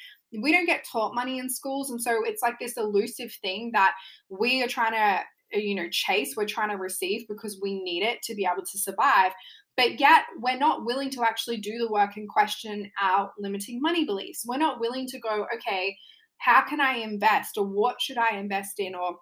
We 0.41 0.51
don't 0.51 0.65
get 0.65 0.85
taught 0.89 1.15
money 1.15 1.39
in 1.39 1.49
schools 1.49 1.89
and 1.89 2.01
so 2.01 2.23
it's 2.23 2.41
like 2.41 2.59
this 2.59 2.77
elusive 2.77 3.33
thing 3.41 3.71
that 3.73 3.93
we 4.29 4.63
are 4.63 4.67
trying 4.67 4.93
to 4.93 5.23
Uh, 5.55 5.59
you 5.59 5.75
know 5.75 5.87
chase 5.91 6.35
we're 6.35 6.45
trying 6.45 6.69
to 6.69 6.77
receive 6.77 7.27
because 7.27 7.59
we 7.61 7.81
need 7.81 8.03
it 8.03 8.21
to 8.21 8.35
be 8.35 8.45
able 8.45 8.65
to 8.65 8.77
survive 8.77 9.31
but 9.77 9.99
yet 9.99 10.23
we're 10.39 10.57
not 10.57 10.85
willing 10.85 11.11
to 11.11 11.21
actually 11.21 11.57
do 11.57 11.77
the 11.77 11.89
work 11.89 12.17
and 12.17 12.27
question 12.27 12.91
our 12.99 13.31
limiting 13.37 13.79
money 13.79 14.05
beliefs. 14.05 14.43
We're 14.45 14.57
not 14.57 14.79
willing 14.79 15.05
to 15.07 15.19
go, 15.19 15.45
okay, 15.55 15.95
how 16.39 16.63
can 16.67 16.81
I 16.81 16.95
invest 16.95 17.57
or 17.57 17.65
what 17.65 18.01
should 18.01 18.17
I 18.17 18.37
invest 18.37 18.79
in 18.79 18.95
or 18.95 19.17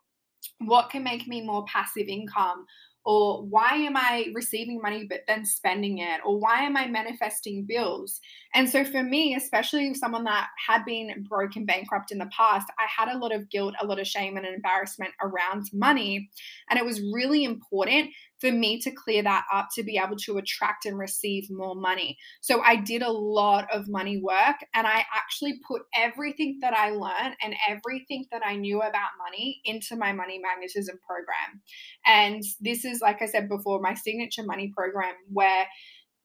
what 0.59 0.89
can 0.89 1.03
make 1.03 1.27
me 1.27 1.41
more 1.41 1.65
passive 1.65 2.07
income 2.07 2.65
or 3.05 3.43
why 3.43 3.75
am 3.75 3.95
I 3.95 4.27
receiving 4.33 4.81
money 4.81 5.05
but 5.07 5.21
then 5.27 5.45
spending 5.45 5.99
it? 5.99 6.21
Or 6.25 6.39
why 6.39 6.61
am 6.61 6.75
I 6.75 6.87
manifesting 6.87 7.65
bills? 7.65 8.19
And 8.55 8.67
so 8.67 8.83
for 8.83 9.03
me, 9.03 9.35
especially 9.35 9.93
someone 9.93 10.23
that 10.23 10.47
had 10.67 10.83
been 10.85 11.23
broke 11.29 11.55
and 11.55 11.67
bankrupt 11.67 12.11
in 12.11 12.17
the 12.17 12.29
past, 12.35 12.67
I 12.79 12.85
had 12.89 13.13
a 13.13 13.19
lot 13.19 13.31
of 13.31 13.49
guilt, 13.49 13.75
a 13.79 13.85
lot 13.85 13.99
of 13.99 14.07
shame, 14.07 14.37
and 14.37 14.45
embarrassment 14.45 15.11
around 15.21 15.69
money. 15.71 16.29
And 16.69 16.79
it 16.79 16.85
was 16.85 17.01
really 17.13 17.43
important 17.43 18.09
for 18.39 18.51
me 18.51 18.79
to 18.81 18.91
clear 18.91 19.23
that 19.23 19.45
up 19.53 19.69
to 19.75 19.83
be 19.83 19.97
able 19.97 20.17
to 20.17 20.37
attract 20.37 20.85
and 20.85 20.97
receive 20.97 21.47
more 21.49 21.75
money. 21.75 22.17
So 22.41 22.61
I 22.61 22.75
did 22.75 23.01
a 23.01 23.11
lot 23.11 23.67
of 23.73 23.87
money 23.87 24.17
work 24.21 24.57
and 24.73 24.85
I 24.85 25.05
actually 25.13 25.59
put 25.67 25.83
everything 25.95 26.59
that 26.61 26.73
I 26.73 26.91
learned 26.91 27.35
and 27.41 27.55
everything 27.67 28.25
that 28.31 28.41
I 28.45 28.55
knew 28.55 28.81
about 28.81 29.09
money 29.23 29.61
into 29.65 29.95
my 29.95 30.11
money 30.11 30.39
magnetism 30.39 30.99
program. 31.07 31.61
And 32.05 32.43
this 32.59 32.85
is, 32.85 33.01
like 33.01 33.21
I 33.21 33.25
said 33.25 33.49
before, 33.49 33.79
my 33.81 33.93
signature 33.93 34.43
money 34.43 34.71
program 34.75 35.15
where 35.31 35.67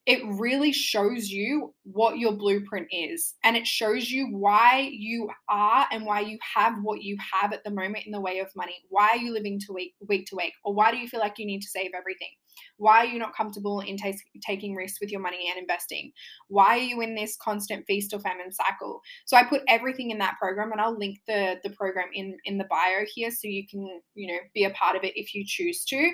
it 0.07 0.19
really 0.25 0.71
shows 0.71 1.29
you 1.29 1.73
what 1.83 2.17
your 2.17 2.31
blueprint 2.31 2.87
is 2.91 3.35
and 3.43 3.55
it 3.55 3.67
shows 3.67 4.09
you 4.09 4.27
why 4.31 4.89
you 4.91 5.29
are 5.47 5.85
and 5.91 6.05
why 6.05 6.21
you 6.21 6.39
have 6.55 6.73
what 6.81 7.03
you 7.03 7.15
have 7.33 7.53
at 7.53 7.63
the 7.63 7.69
moment 7.69 8.05
in 8.07 8.11
the 8.11 8.19
way 8.19 8.39
of 8.39 8.49
money. 8.55 8.75
Why 8.89 9.09
are 9.09 9.17
you 9.17 9.31
living 9.31 9.59
to 9.67 9.73
week, 9.73 9.93
week 10.07 10.25
to 10.27 10.35
week? 10.35 10.53
Or 10.63 10.73
why 10.73 10.89
do 10.91 10.97
you 10.97 11.07
feel 11.07 11.19
like 11.19 11.37
you 11.37 11.45
need 11.45 11.61
to 11.61 11.67
save 11.67 11.91
everything? 11.95 12.29
Why 12.77 12.97
are 12.99 13.05
you 13.05 13.19
not 13.19 13.35
comfortable 13.35 13.81
in 13.81 13.95
t- 13.95 14.17
taking 14.45 14.75
risks 14.75 14.99
with 14.99 15.11
your 15.11 15.21
money 15.21 15.49
and 15.49 15.61
investing? 15.61 16.11
Why 16.47 16.79
are 16.79 16.83
you 16.83 17.01
in 17.01 17.13
this 17.13 17.37
constant 17.41 17.85
feast 17.85 18.11
or 18.11 18.19
famine 18.19 18.51
cycle? 18.51 19.01
So 19.25 19.37
i 19.37 19.43
put 19.43 19.61
everything 19.67 20.09
in 20.11 20.17
that 20.17 20.35
program 20.39 20.71
and 20.71 20.81
i'll 20.81 20.97
link 20.97 21.19
the 21.27 21.57
the 21.63 21.69
program 21.71 22.09
in 22.13 22.37
in 22.45 22.57
the 22.57 22.65
bio 22.69 23.05
here 23.13 23.31
so 23.31 23.47
you 23.47 23.65
can 23.67 24.01
you 24.15 24.27
know 24.27 24.39
be 24.53 24.65
a 24.65 24.69
part 24.71 24.95
of 24.95 25.03
it 25.03 25.13
if 25.15 25.33
you 25.33 25.43
choose 25.45 25.85
to 25.85 26.11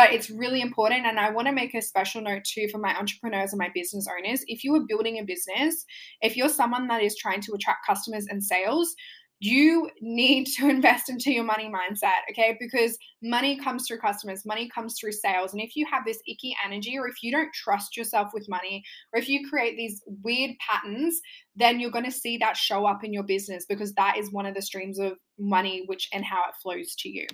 but 0.00 0.14
it's 0.14 0.30
really 0.30 0.62
important. 0.62 1.04
And 1.04 1.20
I 1.20 1.28
want 1.28 1.46
to 1.46 1.52
make 1.52 1.74
a 1.74 1.82
special 1.82 2.22
note 2.22 2.44
too 2.44 2.68
for 2.72 2.78
my 2.78 2.96
entrepreneurs 2.98 3.52
and 3.52 3.58
my 3.58 3.68
business 3.74 4.06
owners. 4.08 4.42
If 4.46 4.64
you 4.64 4.74
are 4.74 4.86
building 4.88 5.18
a 5.18 5.24
business, 5.24 5.84
if 6.22 6.38
you're 6.38 6.48
someone 6.48 6.88
that 6.88 7.02
is 7.02 7.18
trying 7.18 7.42
to 7.42 7.52
attract 7.52 7.86
customers 7.86 8.26
and 8.30 8.42
sales, 8.42 8.94
you 9.40 9.90
need 10.00 10.46
to 10.56 10.68
invest 10.70 11.10
into 11.10 11.30
your 11.30 11.44
money 11.44 11.68
mindset, 11.70 12.20
okay? 12.30 12.56
Because 12.58 12.96
money 13.22 13.58
comes 13.58 13.86
through 13.86 13.98
customers, 13.98 14.46
money 14.46 14.70
comes 14.74 14.96
through 14.98 15.12
sales. 15.12 15.52
And 15.52 15.60
if 15.60 15.76
you 15.76 15.84
have 15.92 16.06
this 16.06 16.22
icky 16.26 16.56
energy, 16.64 16.96
or 16.96 17.06
if 17.06 17.16
you 17.22 17.30
don't 17.30 17.52
trust 17.52 17.94
yourself 17.94 18.30
with 18.32 18.48
money, 18.48 18.82
or 19.12 19.20
if 19.20 19.28
you 19.28 19.46
create 19.50 19.76
these 19.76 20.02
weird 20.24 20.52
patterns, 20.66 21.20
then 21.56 21.78
you're 21.78 21.90
going 21.90 22.06
to 22.06 22.10
see 22.10 22.38
that 22.38 22.56
show 22.56 22.86
up 22.86 23.04
in 23.04 23.12
your 23.12 23.24
business 23.24 23.66
because 23.68 23.92
that 23.96 24.16
is 24.16 24.32
one 24.32 24.46
of 24.46 24.54
the 24.54 24.62
streams 24.62 24.98
of 24.98 25.18
money, 25.38 25.84
which 25.88 26.08
and 26.14 26.24
how 26.24 26.40
it 26.48 26.54
flows 26.62 26.94
to 27.00 27.10
you. 27.10 27.26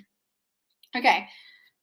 Okay, 0.96 1.28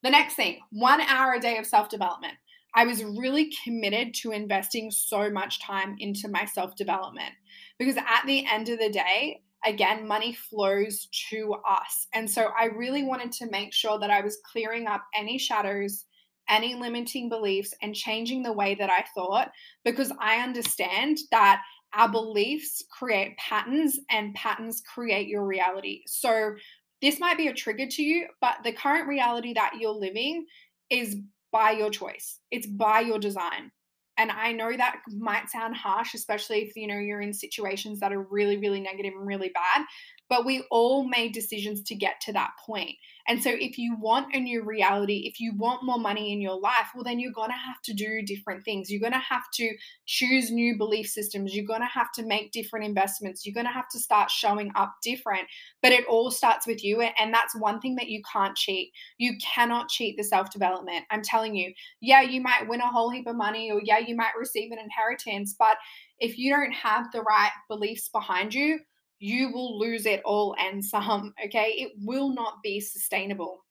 the 0.04 0.10
next 0.10 0.36
thing, 0.36 0.60
one 0.72 1.02
hour 1.02 1.34
a 1.34 1.40
day 1.40 1.58
of 1.58 1.66
self 1.66 1.90
development. 1.90 2.34
I 2.76 2.86
was 2.86 3.04
really 3.04 3.52
committed 3.64 4.16
to 4.16 4.32
investing 4.32 4.90
so 4.90 5.30
much 5.30 5.62
time 5.62 5.96
into 6.00 6.28
my 6.28 6.46
self 6.46 6.76
development 6.76 7.32
because 7.80 7.98
at 7.98 8.24
the 8.26 8.46
end 8.52 8.70
of 8.70 8.80
the 8.80 8.90
day, 8.90 9.42
again, 9.66 10.08
money 10.08 10.34
flows 10.34 11.08
to 11.30 11.56
us. 11.68 12.08
And 12.14 12.30
so 12.30 12.50
I 12.60 12.66
really 12.66 13.04
wanted 13.04 13.32
to 13.34 13.50
make 13.50 13.74
sure 13.74 14.00
that 14.00 14.10
I 14.10 14.22
was 14.22 14.40
clearing 14.52 14.88
up 14.88 15.04
any 15.16 15.38
shadows, 15.38 16.06
any 16.50 16.76
limiting 16.76 17.30
beliefs, 17.30 17.74
and 17.82 17.96
changing 17.96 18.44
the 18.44 18.54
way 18.54 18.76
that 18.76 18.90
I 18.90 19.06
thought 19.16 19.52
because 19.86 20.12
I 20.20 20.38
understand 20.38 21.20
that 21.32 21.62
our 21.94 22.12
beliefs 22.12 22.84
create 22.92 23.38
patterns 23.38 24.00
and 24.10 24.34
patterns 24.34 24.82
create 24.82 25.28
your 25.28 25.46
reality. 25.46 26.02
So 26.08 26.56
this 27.04 27.20
might 27.20 27.38
be 27.38 27.50
a 27.50 27.54
trigger 27.54 27.86
to 27.86 28.02
you, 28.02 28.28
but 28.40 28.56
the 28.64 28.72
current 28.72 29.10
reality 29.10 29.54
that 29.54 29.74
you're 29.78 29.92
living 29.92 30.46
is 30.90 31.18
by 31.52 31.72
your 31.72 31.90
choice. 31.90 32.40
It's 32.50 32.66
by 32.66 33.02
your 33.02 33.20
design. 33.20 33.72
And 34.18 34.32
I 34.32 34.54
know 34.54 34.72
that 34.72 35.02
might 35.10 35.50
sound 35.50 35.76
harsh, 35.76 36.14
especially 36.14 36.62
if 36.62 36.78
you 36.78 36.88
know 36.88 36.98
you're 36.98 37.20
in 37.20 37.34
situations 37.34 38.00
that 38.00 38.14
are 38.14 38.26
really, 38.32 38.56
really 38.56 38.80
negative 38.80 39.14
and 39.18 39.28
really 39.28 39.50
bad. 39.50 39.86
But 40.30 40.46
we 40.46 40.64
all 40.72 41.04
made 41.04 41.34
decisions 41.34 41.84
to 41.84 41.96
get 41.96 42.22
to 42.22 42.34
that 42.34 42.52
point. 42.66 42.96
And 43.28 43.42
so, 43.42 43.50
if 43.52 43.78
you 43.78 43.96
want 44.00 44.36
a 44.36 44.40
new 44.40 44.64
reality, 44.64 45.24
if 45.26 45.40
you 45.40 45.54
want 45.56 45.84
more 45.84 46.00
money 46.00 46.34
in 46.34 46.42
your 46.42 46.60
life, 46.60 46.88
well, 46.94 47.04
then 47.04 47.20
you're 47.20 47.32
going 47.32 47.52
to 47.52 47.56
have 47.56 47.82
to 47.84 47.94
do 47.94 48.22
different 48.22 48.66
things. 48.66 48.92
You're 48.92 49.00
going 49.00 49.14
to 49.14 49.20
have 49.20 49.50
to 49.56 49.74
choose 50.06 50.52
new 50.52 50.78
belief 50.78 51.08
systems. 51.08 51.56
You're 51.56 51.66
going 51.66 51.82
to 51.82 51.88
have 51.88 52.12
to 52.14 52.24
make 52.24 52.52
different 52.52 52.86
investments. 52.86 53.46
You're 53.46 53.54
going 53.54 53.66
to 53.66 53.72
have 53.72 53.88
to 53.90 54.00
start 54.00 54.30
showing 54.30 54.72
up 54.76 54.96
different. 55.02 55.48
But 55.82 55.94
it 55.94 56.06
all 56.08 56.32
starts 56.32 56.68
with 56.68 56.84
you. 56.84 57.02
And 57.02 57.34
that's 57.34 57.56
one 57.56 57.80
thing 57.80 57.96
that 57.96 58.10
you 58.10 58.22
can't 58.30 58.58
cheat. 58.58 58.92
You 59.18 59.38
cannot 59.38 59.90
cheat 59.90 60.18
the 60.18 60.24
self 60.24 60.50
development. 60.50 61.06
I'm 61.10 61.22
telling 61.22 61.56
you, 61.56 61.74
yeah, 62.02 62.22
you 62.22 62.42
might 62.42 62.68
win 62.68 62.82
a 62.82 62.88
whole 62.88 63.10
heap 63.10 63.28
of 63.28 63.38
money, 63.38 63.72
or 63.72 63.80
yeah, 63.84 64.00
you 64.00 64.16
might 64.16 64.34
receive 64.38 64.72
an 64.72 64.80
inheritance. 64.80 65.56
But 65.58 65.78
if 66.20 66.38
you 66.38 66.52
don't 66.52 66.74
have 66.74 67.12
the 67.12 67.22
right 67.22 67.52
beliefs 67.70 68.10
behind 68.10 68.54
you, 68.54 68.80
you 69.20 69.52
will 69.52 69.80
lose 69.80 70.06
it 70.06 70.22
all 70.26 70.56
and 70.60 70.84
some. 70.84 71.34
Okay. 71.46 71.76
It 71.78 71.92
will 71.98 72.34
not 72.34 72.56
be 72.64 72.80
sustainable. 72.80 73.64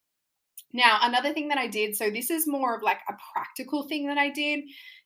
Now, 0.73 1.01
another 1.03 1.35
thing 1.35 1.49
that 1.49 1.59
I 1.59 1.67
did, 1.67 1.97
so 1.97 2.11
this 2.11 2.31
is 2.31 2.47
more 2.47 2.75
of 2.75 2.83
like 2.83 3.01
a 3.09 3.15
practical 3.33 3.83
thing 3.83 4.07
that 4.07 4.17
I 4.17 4.31
did, 4.31 4.65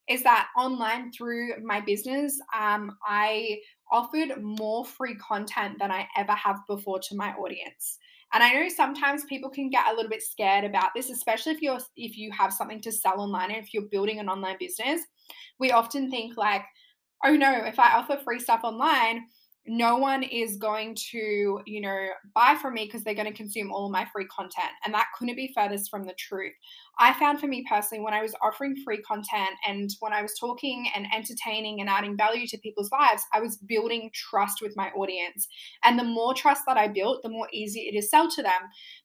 is 0.08 0.22
that 0.22 0.48
online 0.56 1.10
through 1.10 1.60
my 1.64 1.80
business, 1.80 2.38
um, 2.56 2.96
I 3.04 3.58
offered 3.90 4.40
more 4.42 4.84
free 4.84 5.16
content 5.16 5.78
than 5.80 5.90
I 5.90 6.06
ever 6.16 6.32
have 6.32 6.60
before 6.68 7.00
to 7.00 7.16
my 7.16 7.32
audience. 7.32 7.98
And 8.32 8.42
I 8.42 8.52
know 8.52 8.68
sometimes 8.68 9.24
people 9.24 9.50
can 9.50 9.70
get 9.70 9.86
a 9.86 9.94
little 9.94 10.10
bit 10.10 10.22
scared 10.22 10.64
about 10.64 10.90
this, 10.94 11.10
especially 11.10 11.52
if 11.52 11.62
you're 11.62 11.78
if 11.96 12.16
you 12.16 12.30
have 12.32 12.52
something 12.52 12.80
to 12.82 12.92
sell 12.92 13.20
online 13.20 13.50
and 13.50 13.62
if 13.62 13.72
you're 13.72 13.84
building 13.84 14.18
an 14.18 14.28
online 14.28 14.56
business. 14.58 15.00
We 15.58 15.70
often 15.70 16.10
think 16.10 16.36
like, 16.36 16.62
oh 17.24 17.36
no, 17.36 17.64
if 17.64 17.78
I 17.78 17.96
offer 17.96 18.18
free 18.22 18.40
stuff 18.40 18.60
online, 18.64 19.26
no 19.68 19.96
one 19.96 20.22
is 20.22 20.56
going 20.56 20.96
to, 21.10 21.60
you 21.66 21.80
know, 21.80 22.08
buy 22.34 22.56
from 22.60 22.74
me 22.74 22.84
because 22.84 23.02
they're 23.02 23.14
going 23.14 23.30
to 23.30 23.36
consume 23.36 23.72
all 23.72 23.86
of 23.86 23.92
my 23.92 24.06
free 24.12 24.26
content. 24.26 24.70
And 24.84 24.94
that 24.94 25.06
couldn't 25.18 25.36
be 25.36 25.52
furthest 25.54 25.90
from 25.90 26.04
the 26.04 26.14
truth. 26.18 26.52
I 26.98 27.12
found 27.18 27.40
for 27.40 27.46
me 27.46 27.64
personally, 27.68 28.02
when 28.02 28.14
I 28.14 28.22
was 28.22 28.34
offering 28.42 28.76
free 28.84 29.02
content 29.02 29.50
and 29.66 29.90
when 30.00 30.12
I 30.12 30.22
was 30.22 30.38
talking 30.38 30.86
and 30.94 31.06
entertaining 31.14 31.80
and 31.80 31.90
adding 31.90 32.16
value 32.16 32.46
to 32.48 32.58
people's 32.58 32.90
lives, 32.90 33.22
I 33.34 33.40
was 33.40 33.58
building 33.58 34.10
trust 34.14 34.58
with 34.62 34.76
my 34.76 34.90
audience. 34.90 35.46
And 35.84 35.98
the 35.98 36.04
more 36.04 36.34
trust 36.34 36.62
that 36.66 36.76
I 36.76 36.88
built, 36.88 37.22
the 37.22 37.28
more 37.28 37.48
easy 37.52 37.80
it 37.80 37.96
is 37.96 38.10
sell 38.10 38.30
to 38.30 38.42
them. 38.42 38.52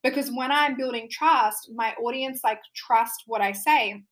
Because 0.03 0.31
when 0.33 0.51
I'm 0.51 0.77
building 0.77 1.09
trust, 1.11 1.71
my 1.75 1.93
audience 1.95 2.41
like 2.43 2.59
trust 2.75 3.23
what 3.25 3.41
I 3.41 3.51
say. 3.51 4.03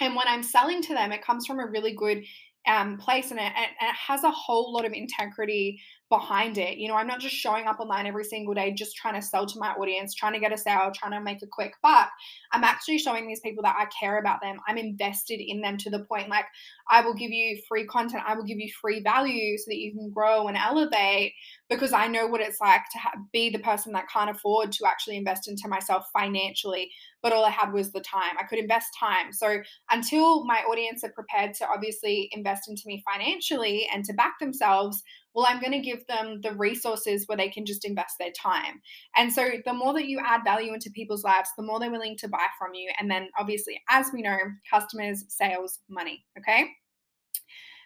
And 0.00 0.14
when 0.14 0.28
I'm 0.28 0.42
selling 0.42 0.80
to 0.82 0.94
them, 0.94 1.12
it 1.12 1.24
comes 1.24 1.46
from 1.46 1.58
a 1.58 1.66
really 1.66 1.92
good 1.92 2.22
um, 2.68 2.98
place 2.98 3.30
it, 3.38 3.52
and 3.56 3.66
it 3.80 3.94
has 3.94 4.22
a 4.24 4.30
whole 4.30 4.72
lot 4.72 4.84
of 4.84 4.92
integrity 4.92 5.80
behind 6.10 6.56
it. 6.56 6.78
You 6.78 6.88
know, 6.88 6.94
I'm 6.94 7.06
not 7.06 7.20
just 7.20 7.34
showing 7.34 7.66
up 7.66 7.80
online 7.80 8.06
every 8.06 8.24
single 8.24 8.54
day, 8.54 8.72
just 8.72 8.96
trying 8.96 9.14
to 9.14 9.26
sell 9.26 9.46
to 9.46 9.58
my 9.58 9.72
audience, 9.72 10.14
trying 10.14 10.32
to 10.32 10.40
get 10.40 10.52
a 10.52 10.56
sale, 10.56 10.90
trying 10.94 11.12
to 11.12 11.20
make 11.20 11.42
a 11.42 11.46
quick 11.46 11.74
buck. 11.82 12.10
I'm 12.52 12.64
actually 12.64 12.98
showing 12.98 13.26
these 13.26 13.40
people 13.40 13.62
that 13.64 13.76
I 13.78 13.86
care 13.86 14.18
about 14.18 14.40
them. 14.40 14.58
I'm 14.66 14.78
invested 14.78 15.40
in 15.40 15.60
them 15.60 15.76
to 15.78 15.90
the 15.90 16.04
point 16.04 16.28
like 16.28 16.46
I 16.90 17.02
will 17.02 17.14
give 17.14 17.30
you 17.30 17.60
free 17.68 17.86
content, 17.86 18.22
I 18.26 18.34
will 18.34 18.44
give 18.44 18.58
you 18.58 18.70
free 18.80 19.00
value 19.00 19.58
so 19.58 19.64
that 19.68 19.78
you 19.78 19.92
can 19.92 20.10
grow 20.10 20.48
and 20.48 20.56
elevate 20.56 21.34
because 21.68 21.92
I 21.92 22.06
know 22.08 22.26
what 22.26 22.40
it's 22.40 22.60
like 22.60 22.82
to 22.92 22.98
ha- 22.98 23.12
be 23.32 23.50
the 23.50 23.58
person 23.58 23.92
that 23.92 24.08
can't 24.08 24.30
afford 24.30 24.72
to 24.72 24.86
actually 24.86 25.16
invest 25.16 25.48
into 25.48 25.68
myself 25.68 26.06
financially. 26.12 26.90
But 27.22 27.32
all 27.32 27.44
I 27.44 27.50
had 27.50 27.72
was 27.72 27.92
the 27.92 28.00
time. 28.00 28.36
I 28.40 28.44
could 28.44 28.58
invest 28.58 28.88
time. 28.98 29.32
So 29.32 29.58
until 29.90 30.44
my 30.44 30.60
audience 30.60 31.04
are 31.04 31.12
prepared 31.12 31.52
to 31.54 31.66
obviously 31.68 32.30
invest 32.32 32.68
into 32.68 32.82
me 32.86 33.02
financially 33.04 33.88
and 33.92 34.04
to 34.04 34.14
back 34.14 34.38
themselves, 34.38 35.02
well, 35.38 35.46
I'm 35.48 35.60
going 35.60 35.70
to 35.70 35.78
give 35.78 36.04
them 36.08 36.40
the 36.42 36.52
resources 36.54 37.28
where 37.28 37.38
they 37.38 37.48
can 37.48 37.64
just 37.64 37.84
invest 37.84 38.16
their 38.18 38.32
time. 38.32 38.82
And 39.16 39.32
so 39.32 39.48
the 39.64 39.72
more 39.72 39.94
that 39.94 40.08
you 40.08 40.18
add 40.18 40.40
value 40.42 40.74
into 40.74 40.90
people's 40.90 41.22
lives, 41.22 41.48
the 41.56 41.62
more 41.62 41.78
they're 41.78 41.92
willing 41.92 42.16
to 42.16 42.28
buy 42.28 42.46
from 42.58 42.74
you. 42.74 42.90
And 42.98 43.08
then 43.08 43.28
obviously, 43.38 43.80
as 43.88 44.08
we 44.12 44.20
know, 44.20 44.36
customers, 44.68 45.24
sales, 45.28 45.78
money. 45.88 46.24
Okay. 46.36 46.70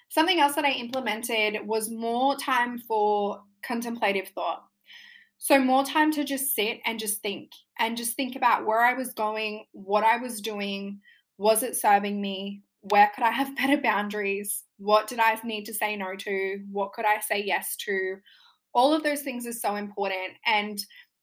Something 0.09 0.41
else 0.41 0.55
that 0.55 0.65
I 0.65 0.71
implemented 0.71 1.67
was 1.67 1.91
more 1.91 2.38
time 2.38 2.79
for 2.79 3.43
contemplative 3.62 4.29
thought. 4.29 4.65
So, 5.37 5.59
more 5.61 5.85
time 5.85 6.11
to 6.12 6.25
just 6.25 6.55
sit 6.55 6.79
and 6.87 6.99
just 6.99 7.21
think 7.21 7.51
and 7.79 7.99
just 7.99 8.17
think 8.17 8.35
about 8.35 8.65
where 8.65 8.81
I 8.81 8.95
was 8.95 9.12
going, 9.12 9.67
what 9.73 10.05
I 10.05 10.17
was 10.17 10.41
doing. 10.41 11.01
Was 11.37 11.62
it 11.62 11.77
serving 11.77 12.19
me? 12.19 12.62
Where 12.83 13.11
could 13.14 13.25
I 13.25 13.31
have 13.31 13.57
better 13.57 13.81
boundaries? 13.81 14.64
What 14.79 15.07
did 15.09 15.18
I 15.18 15.38
need 15.45 15.64
to 15.64 15.75
say 15.75 15.97
no 15.97 16.14
to? 16.16 16.61
What 16.71 16.92
could 16.92 17.05
I 17.05 17.21
say 17.21 17.42
yes 17.45 17.77
to? 17.87 18.16
All 18.75 18.95
of 18.95 19.03
those 19.03 19.23
things 19.23 19.47
are 19.47 19.53
so 19.53 19.77
important. 19.77 20.33
And 20.47 20.79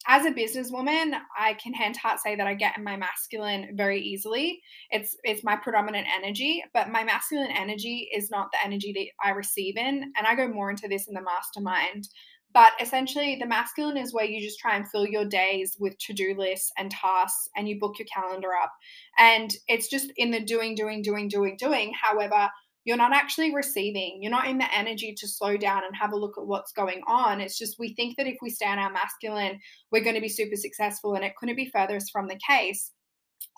as 0.08 0.26
a 0.26 0.32
businesswoman, 0.32 1.20
I 1.38 1.56
can 1.56 1.74
hand 1.74 1.98
heart 1.98 2.20
say 2.20 2.36
that 2.36 2.48
I 2.48 2.54
get 2.54 2.78
in 2.78 2.84
my 2.84 2.96
masculine 2.96 3.76
very 3.76 4.02
easily. 4.02 4.62
It's 4.92 5.18
it's 5.24 5.44
my 5.44 5.58
predominant 5.58 6.08
energy, 6.16 6.64
but 6.74 6.90
my 6.90 7.04
masculine 7.04 7.52
energy 7.52 8.10
is 8.16 8.32
not 8.32 8.50
the 8.52 8.66
energy 8.66 8.94
that 8.94 9.28
I 9.28 9.32
receive 9.34 9.78
in. 9.78 10.14
And 10.18 10.26
I 10.26 10.36
go 10.36 10.48
more 10.48 10.70
into 10.70 10.88
this 10.88 11.08
in 11.08 11.14
the 11.14 11.22
mastermind. 11.22 12.08
But 12.54 12.72
essentially, 12.82 13.38
the 13.40 13.46
masculine 13.46 13.98
is 13.98 14.14
where 14.14 14.26
you 14.26 14.42
just 14.42 14.60
try 14.60 14.76
and 14.76 14.90
fill 14.90 15.06
your 15.06 15.26
days 15.26 15.78
with 15.80 15.98
to 16.00 16.14
do 16.14 16.34
lists 16.38 16.72
and 16.78 16.90
tasks 16.90 17.48
and 17.56 17.70
you 17.70 17.80
book 17.80 18.00
your 18.00 18.08
calendar 18.14 18.50
up. 18.62 18.72
And 19.18 19.54
it's 19.68 19.88
just 19.88 20.12
in 20.18 20.32
the 20.32 20.40
doing, 20.40 20.74
doing, 20.74 21.04
doing, 21.04 21.28
doing, 21.28 21.58
doing. 21.58 21.94
However, 22.02 22.50
you're 22.86 22.98
not 22.98 23.14
actually 23.14 23.54
receiving. 23.54 24.20
You're 24.22 24.32
not 24.32 24.48
in 24.48 24.58
the 24.58 24.74
energy 24.76 25.14
to 25.16 25.28
slow 25.28 25.58
down 25.58 25.84
and 25.86 25.96
have 25.96 26.12
a 26.12 26.18
look 26.18 26.40
at 26.40 26.48
what's 26.48 26.72
going 26.72 27.02
on. 27.06 27.40
It's 27.40 27.58
just 27.58 27.78
we 27.78 27.94
think 27.94 28.18
that 28.18 28.26
if 28.26 28.38
we 28.42 28.50
stay 28.50 28.66
on 28.66 28.80
our 28.80 28.92
masculine, 28.92 29.60
we're 29.92 30.04
going 30.04 30.16
to 30.16 30.22
be 30.22 30.30
super 30.30 30.56
successful. 30.56 31.14
And 31.14 31.24
it 31.24 31.36
couldn't 31.38 31.56
be 31.56 31.70
furthest 31.70 32.12
from 32.12 32.28
the 32.28 32.40
case. 32.48 32.92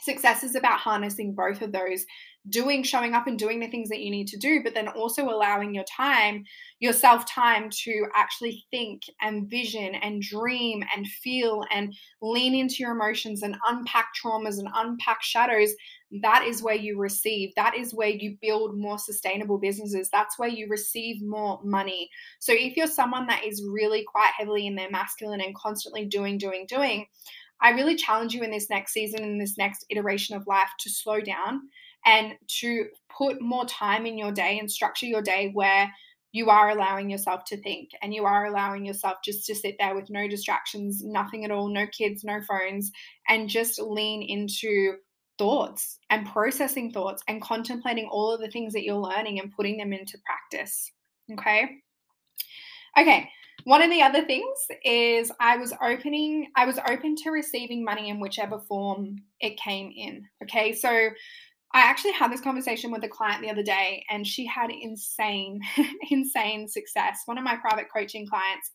Success 0.01 0.43
is 0.43 0.55
about 0.55 0.79
harnessing 0.79 1.33
both 1.35 1.61
of 1.61 1.71
those 1.71 2.05
doing 2.49 2.81
showing 2.81 3.13
up 3.13 3.27
and 3.27 3.37
doing 3.37 3.59
the 3.59 3.67
things 3.67 3.89
that 3.89 3.99
you 3.99 4.09
need 4.09 4.27
to 4.27 4.37
do 4.37 4.61
but 4.63 4.73
then 4.73 4.87
also 4.87 5.29
allowing 5.29 5.75
your 5.75 5.83
time 5.83 6.43
yourself 6.79 7.23
time 7.27 7.69
to 7.69 8.07
actually 8.15 8.65
think 8.71 9.03
and 9.21 9.47
vision 9.47 9.93
and 9.95 10.23
dream 10.23 10.83
and 10.95 11.05
feel 11.07 11.63
and 11.71 11.93
lean 12.21 12.55
into 12.55 12.77
your 12.79 12.91
emotions 12.91 13.43
and 13.43 13.55
unpack 13.67 14.07
traumas 14.15 14.57
and 14.57 14.67
unpack 14.73 15.21
shadows. 15.21 15.71
That 16.23 16.43
is 16.45 16.63
where 16.63 16.75
you 16.75 16.97
receive 16.97 17.53
that 17.55 17.77
is 17.77 17.93
where 17.93 18.09
you 18.09 18.35
build 18.41 18.75
more 18.75 18.97
sustainable 18.97 19.59
businesses. 19.59 20.09
That's 20.11 20.39
where 20.39 20.49
you 20.49 20.67
receive 20.67 21.21
more 21.21 21.59
money. 21.63 22.09
So 22.39 22.53
if 22.53 22.75
you're 22.75 22.87
someone 22.87 23.27
that 23.27 23.45
is 23.45 23.63
really 23.71 24.03
quite 24.03 24.31
heavily 24.35 24.65
in 24.65 24.75
their 24.75 24.89
masculine 24.89 25.41
and 25.41 25.55
constantly 25.55 26.05
doing 26.05 26.39
doing 26.39 26.65
doing 26.67 27.05
I 27.61 27.71
really 27.71 27.95
challenge 27.95 28.33
you 28.33 28.43
in 28.43 28.51
this 28.51 28.69
next 28.69 28.93
season, 28.93 29.23
in 29.23 29.37
this 29.37 29.57
next 29.57 29.85
iteration 29.89 30.35
of 30.35 30.47
life, 30.47 30.69
to 30.79 30.89
slow 30.89 31.21
down 31.21 31.61
and 32.05 32.33
to 32.59 32.85
put 33.15 33.41
more 33.41 33.65
time 33.65 34.05
in 34.05 34.17
your 34.17 34.31
day 34.31 34.57
and 34.59 34.69
structure 34.69 35.05
your 35.05 35.21
day 35.21 35.51
where 35.53 35.91
you 36.33 36.49
are 36.49 36.69
allowing 36.69 37.09
yourself 37.09 37.43
to 37.45 37.61
think 37.61 37.89
and 38.01 38.13
you 38.13 38.25
are 38.25 38.45
allowing 38.45 38.85
yourself 38.85 39.17
just 39.23 39.45
to 39.45 39.55
sit 39.55 39.75
there 39.79 39.95
with 39.95 40.09
no 40.09 40.27
distractions, 40.27 41.03
nothing 41.03 41.43
at 41.43 41.51
all, 41.51 41.67
no 41.67 41.85
kids, 41.87 42.23
no 42.23 42.39
phones, 42.41 42.91
and 43.27 43.49
just 43.49 43.79
lean 43.81 44.21
into 44.21 44.95
thoughts 45.37 45.99
and 46.09 46.25
processing 46.27 46.91
thoughts 46.91 47.21
and 47.27 47.41
contemplating 47.41 48.07
all 48.11 48.31
of 48.31 48.39
the 48.39 48.49
things 48.49 48.73
that 48.73 48.83
you're 48.83 48.95
learning 48.95 49.39
and 49.39 49.51
putting 49.51 49.77
them 49.77 49.91
into 49.91 50.17
practice. 50.25 50.91
Okay. 51.33 51.67
Okay. 52.97 53.29
One 53.65 53.81
of 53.81 53.89
the 53.89 54.01
other 54.01 54.23
things 54.25 54.57
is 54.83 55.31
I 55.39 55.57
was 55.57 55.73
opening, 55.81 56.47
I 56.55 56.65
was 56.65 56.79
open 56.89 57.15
to 57.17 57.31
receiving 57.31 57.83
money 57.83 58.09
in 58.09 58.19
whichever 58.19 58.59
form 58.59 59.17
it 59.39 59.57
came 59.57 59.91
in. 59.95 60.25
Okay. 60.43 60.73
So 60.73 60.89
I 61.73 61.81
actually 61.81 62.11
had 62.11 62.31
this 62.31 62.41
conversation 62.41 62.91
with 62.91 63.03
a 63.03 63.07
client 63.07 63.41
the 63.41 63.49
other 63.49 63.63
day, 63.63 64.05
and 64.09 64.27
she 64.27 64.45
had 64.45 64.69
insane, 64.71 65.61
insane 66.11 66.67
success. 66.67 67.21
One 67.25 67.37
of 67.37 67.45
my 67.45 67.55
private 67.55 67.87
coaching 67.95 68.27
clients, 68.27 68.71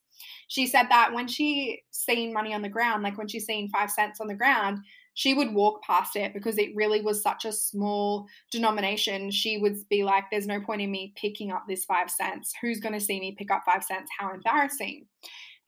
she 0.48 0.66
said 0.66 0.86
that 0.88 1.12
when 1.12 1.28
she 1.28 1.82
seen 1.90 2.32
money 2.32 2.54
on 2.54 2.62
the 2.62 2.70
ground, 2.70 3.02
like 3.02 3.18
when 3.18 3.28
she 3.28 3.38
seen 3.38 3.68
five 3.68 3.90
cents 3.90 4.20
on 4.20 4.28
the 4.28 4.34
ground, 4.34 4.78
she 5.16 5.32
would 5.32 5.54
walk 5.54 5.82
past 5.82 6.14
it 6.14 6.34
because 6.34 6.58
it 6.58 6.76
really 6.76 7.00
was 7.00 7.22
such 7.22 7.46
a 7.46 7.52
small 7.52 8.26
denomination. 8.52 9.30
She 9.30 9.56
would 9.56 9.76
be 9.88 10.04
like, 10.04 10.24
There's 10.30 10.46
no 10.46 10.60
point 10.60 10.82
in 10.82 10.90
me 10.90 11.14
picking 11.16 11.50
up 11.50 11.64
this 11.66 11.86
five 11.86 12.10
cents. 12.10 12.52
Who's 12.60 12.80
going 12.80 12.92
to 12.92 13.00
see 13.00 13.18
me 13.18 13.34
pick 13.36 13.50
up 13.50 13.62
five 13.64 13.82
cents? 13.82 14.10
How 14.16 14.32
embarrassing. 14.32 15.06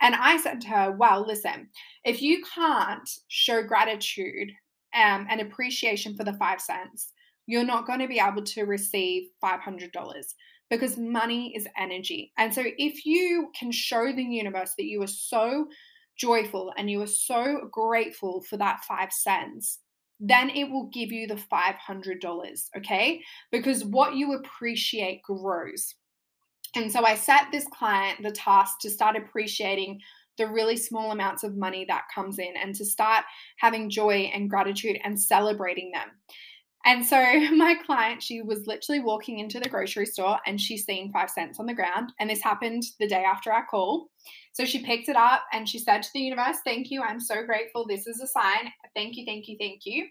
And 0.03 0.15
I 0.15 0.37
said 0.37 0.61
to 0.61 0.69
her, 0.69 0.93
Well, 0.93 1.27
listen, 1.27 1.71
if 2.05 2.21
you 2.21 2.45
can't 2.55 3.09
show 3.29 3.63
gratitude 3.63 4.51
um, 4.95 5.27
and 5.31 5.41
appreciation 5.41 6.15
for 6.15 6.25
the 6.25 6.35
five 6.35 6.61
cents, 6.61 7.13
you're 7.47 7.65
not 7.65 7.87
going 7.87 8.01
to 8.01 8.07
be 8.07 8.21
able 8.21 8.45
to 8.45 8.65
receive 8.65 9.31
$500 9.43 9.91
because 10.69 10.99
money 10.99 11.55
is 11.57 11.67
energy. 11.79 12.33
And 12.37 12.53
so 12.53 12.63
if 12.77 13.07
you 13.07 13.51
can 13.59 13.73
show 13.73 14.13
the 14.13 14.23
universe 14.23 14.75
that 14.77 14.85
you 14.85 15.03
are 15.03 15.07
so 15.07 15.69
joyful 16.19 16.73
and 16.77 16.91
you 16.91 17.01
are 17.01 17.07
so 17.07 17.69
grateful 17.71 18.43
for 18.43 18.57
that 18.59 18.85
5 18.85 19.13
cents, 19.13 19.79
then 20.21 20.51
it 20.51 20.71
will 20.71 20.91
give 20.93 21.13
you 21.13 21.27
the 21.27 21.41
$500, 21.53 22.69
okay? 22.77 23.23
Because 23.51 23.85
what 23.85 24.15
you 24.15 24.35
appreciate 24.35 25.23
grows. 25.23 25.95
And 26.75 26.93
so 26.93 27.05
I 27.05 27.15
set 27.15 27.47
this 27.51 27.67
client 27.73 28.23
the 28.23 28.31
task 28.31 28.81
to 28.81 28.91
start 28.91 29.17
appreciating 29.17 30.01
the 30.37 30.47
really 30.47 30.77
small 30.77 31.11
amounts 31.11 31.43
of 31.43 31.57
money 31.57 31.85
that 31.89 32.05
comes 32.15 32.39
in 32.39 32.55
and 32.61 32.75
to 32.75 32.85
start 32.85 33.25
having 33.59 33.91
joy 33.91 34.31
and 34.35 34.51
gratitude 34.51 34.99
and 35.03 35.21
celebrating 35.21 35.91
them. 35.93 36.09
And 36.85 37.05
so 37.05 37.17
my 37.57 37.77
client, 37.85 38.23
she 38.23 38.43
was 38.43 38.67
literally 38.67 39.01
walking 39.01 39.39
into 39.39 39.61
the 39.61 39.69
grocery 39.69 40.07
store 40.07 40.39
and 40.47 40.61
she 40.61 40.77
seen 40.77 41.13
five 41.13 41.31
cents 41.31 41.59
on 41.59 41.67
the 41.67 41.75
ground. 41.75 42.13
And 42.21 42.31
this 42.31 42.43
happened 42.43 42.83
the 42.99 43.09
day 43.09 43.25
after 43.25 43.53
our 43.53 43.67
call. 43.67 44.11
So 44.53 44.65
she 44.65 44.85
picked 44.85 45.09
it 45.09 45.17
up 45.17 45.45
and 45.53 45.69
she 45.69 45.79
said 45.79 46.03
to 46.03 46.09
the 46.13 46.21
universe, 46.21 46.59
Thank 46.65 46.91
you. 46.91 47.03
I'm 47.03 47.21
so 47.21 47.45
grateful. 47.45 47.87
This 47.87 48.07
is 48.07 48.21
a 48.21 48.27
sign. 48.27 48.73
Thank 48.95 49.17
you, 49.17 49.25
thank 49.25 49.49
you, 49.49 49.57
thank 49.59 49.83
you. 49.85 50.07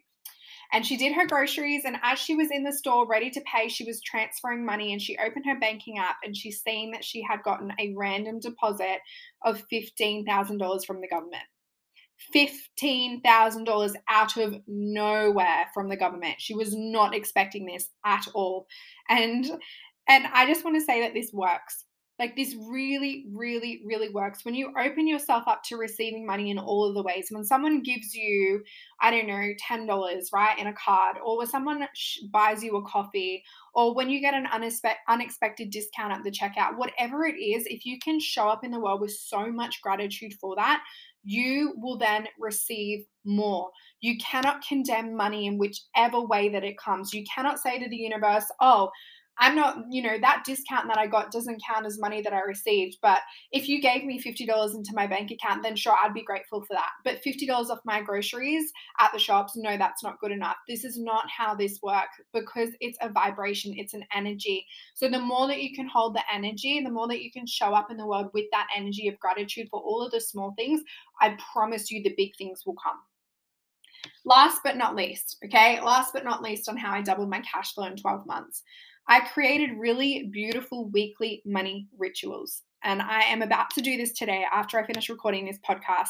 And 0.73 0.85
she 0.85 0.97
did 0.97 1.13
her 1.13 1.25
groceries. 1.25 1.83
And 1.85 1.97
as 2.03 2.19
she 2.19 2.35
was 2.35 2.51
in 2.51 2.63
the 2.63 2.73
store 2.73 3.07
ready 3.07 3.29
to 3.31 3.41
pay, 3.41 3.69
she 3.69 3.85
was 3.85 4.01
transferring 4.01 4.65
money 4.65 4.91
and 4.91 5.01
she 5.01 5.17
opened 5.17 5.45
her 5.45 5.59
banking 5.59 5.97
app 5.97 6.17
and 6.23 6.35
she 6.35 6.51
seen 6.51 6.91
that 6.91 7.05
she 7.05 7.21
had 7.21 7.43
gotten 7.43 7.71
a 7.79 7.93
random 7.95 8.39
deposit 8.39 8.99
of 9.43 9.63
$15,000 9.71 10.85
from 10.85 11.01
the 11.01 11.07
government. 11.07 11.43
$15,000 12.33 13.95
out 14.07 14.37
of 14.37 14.59
nowhere 14.67 15.65
from 15.73 15.89
the 15.89 15.97
government. 15.97 16.35
She 16.39 16.53
was 16.55 16.75
not 16.75 17.13
expecting 17.15 17.65
this 17.65 17.89
at 18.05 18.27
all. 18.33 18.67
And 19.09 19.45
and 20.09 20.25
I 20.33 20.45
just 20.45 20.63
want 20.63 20.77
to 20.77 20.85
say 20.85 21.01
that 21.01 21.13
this 21.13 21.31
works. 21.33 21.83
Like 22.19 22.35
this 22.35 22.55
really, 22.67 23.27
really, 23.31 23.83
really 23.85 24.09
works. 24.09 24.43
When 24.43 24.55
you 24.55 24.73
open 24.75 25.07
yourself 25.07 25.43
up 25.45 25.61
to 25.65 25.77
receiving 25.77 26.25
money 26.25 26.49
in 26.49 26.57
all 26.57 26.89
of 26.89 26.95
the 26.95 27.03
ways, 27.03 27.27
when 27.29 27.45
someone 27.45 27.83
gives 27.83 28.15
you, 28.15 28.63
I 28.99 29.11
don't 29.11 29.27
know, 29.27 29.53
$10, 29.69 30.33
right, 30.33 30.57
in 30.57 30.65
a 30.65 30.73
card, 30.73 31.17
or 31.23 31.37
when 31.37 31.45
someone 31.45 31.87
buys 32.31 32.63
you 32.63 32.75
a 32.75 32.81
coffee, 32.87 33.43
or 33.75 33.93
when 33.93 34.09
you 34.09 34.19
get 34.19 34.33
an 34.33 34.47
unexpected 35.07 35.69
discount 35.69 36.11
at 36.11 36.23
the 36.23 36.31
checkout, 36.31 36.77
whatever 36.77 37.23
it 37.25 37.35
is, 37.35 37.67
if 37.67 37.85
you 37.85 37.99
can 37.99 38.19
show 38.19 38.47
up 38.47 38.63
in 38.63 38.71
the 38.71 38.79
world 38.79 39.01
with 39.01 39.11
so 39.11 39.51
much 39.51 39.79
gratitude 39.83 40.33
for 40.41 40.55
that, 40.55 40.81
you 41.27 41.73
will 41.75 41.97
then 41.97 42.25
receive 42.39 43.05
more. 43.25 43.69
You 43.99 44.17
cannot 44.17 44.65
condemn 44.65 45.13
money 45.13 45.45
in 45.45 45.57
whichever 45.57 46.21
way 46.21 46.47
that 46.47 46.63
it 46.63 46.77
comes. 46.77 47.13
You 47.13 47.25
cannot 47.33 47.59
say 47.59 47.77
to 47.83 47.89
the 47.89 47.97
universe, 47.97 48.45
oh, 48.61 48.89
I'm 49.39 49.55
not, 49.55 49.77
you 49.89 50.01
know, 50.01 50.17
that 50.19 50.43
discount 50.45 50.87
that 50.87 50.97
I 50.97 51.07
got 51.07 51.31
doesn't 51.31 51.61
count 51.67 51.85
as 51.85 51.99
money 51.99 52.21
that 52.21 52.33
I 52.33 52.41
received. 52.41 52.97
But 53.01 53.19
if 53.51 53.67
you 53.69 53.81
gave 53.81 54.03
me 54.03 54.21
$50 54.21 54.75
into 54.75 54.91
my 54.93 55.05
bank 55.05 55.31
account, 55.31 55.63
then 55.63 55.75
sure, 55.75 55.95
I'd 56.01 56.13
be 56.13 56.23
grateful 56.23 56.61
for 56.61 56.73
that. 56.73 56.89
But 57.03 57.21
$50 57.23 57.69
off 57.69 57.79
my 57.85 58.01
groceries 58.01 58.71
at 58.99 59.11
the 59.13 59.19
shops, 59.19 59.53
no, 59.55 59.77
that's 59.77 60.03
not 60.03 60.19
good 60.19 60.31
enough. 60.31 60.57
This 60.67 60.83
is 60.83 60.99
not 60.99 61.25
how 61.29 61.53
this 61.53 61.79
works 61.83 62.17
because 62.33 62.69
it's 62.79 62.97
a 63.01 63.09
vibration, 63.09 63.73
it's 63.75 63.93
an 63.93 64.03
energy. 64.13 64.65
So 64.95 65.07
the 65.09 65.19
more 65.19 65.47
that 65.47 65.61
you 65.61 65.75
can 65.75 65.87
hold 65.87 66.15
the 66.15 66.23
energy, 66.33 66.81
the 66.83 66.91
more 66.91 67.07
that 67.07 67.21
you 67.21 67.31
can 67.31 67.45
show 67.45 67.73
up 67.73 67.91
in 67.91 67.97
the 67.97 68.07
world 68.07 68.29
with 68.33 68.45
that 68.51 68.67
energy 68.75 69.07
of 69.07 69.19
gratitude 69.19 69.67
for 69.69 69.79
all 69.79 70.03
of 70.03 70.11
the 70.11 70.21
small 70.21 70.53
things, 70.57 70.81
I 71.21 71.37
promise 71.53 71.91
you 71.91 72.01
the 72.01 72.13
big 72.17 72.35
things 72.37 72.63
will 72.65 72.75
come. 72.83 72.97
Last 74.25 74.61
but 74.63 74.77
not 74.77 74.95
least, 74.95 75.37
okay, 75.45 75.79
last 75.81 76.13
but 76.13 76.23
not 76.23 76.41
least 76.41 76.69
on 76.69 76.77
how 76.77 76.91
I 76.91 77.01
doubled 77.01 77.29
my 77.29 77.41
cash 77.41 77.73
flow 77.73 77.85
in 77.85 77.95
12 77.95 78.25
months. 78.25 78.63
I 79.07 79.21
created 79.21 79.77
really 79.77 80.29
beautiful 80.31 80.89
weekly 80.89 81.41
money 81.45 81.87
rituals. 81.97 82.63
And 82.83 83.01
I 83.01 83.21
am 83.21 83.41
about 83.41 83.69
to 83.71 83.81
do 83.81 83.97
this 83.97 84.13
today 84.13 84.45
after 84.51 84.79
I 84.79 84.85
finish 84.85 85.09
recording 85.09 85.45
this 85.45 85.59
podcast. 85.67 86.09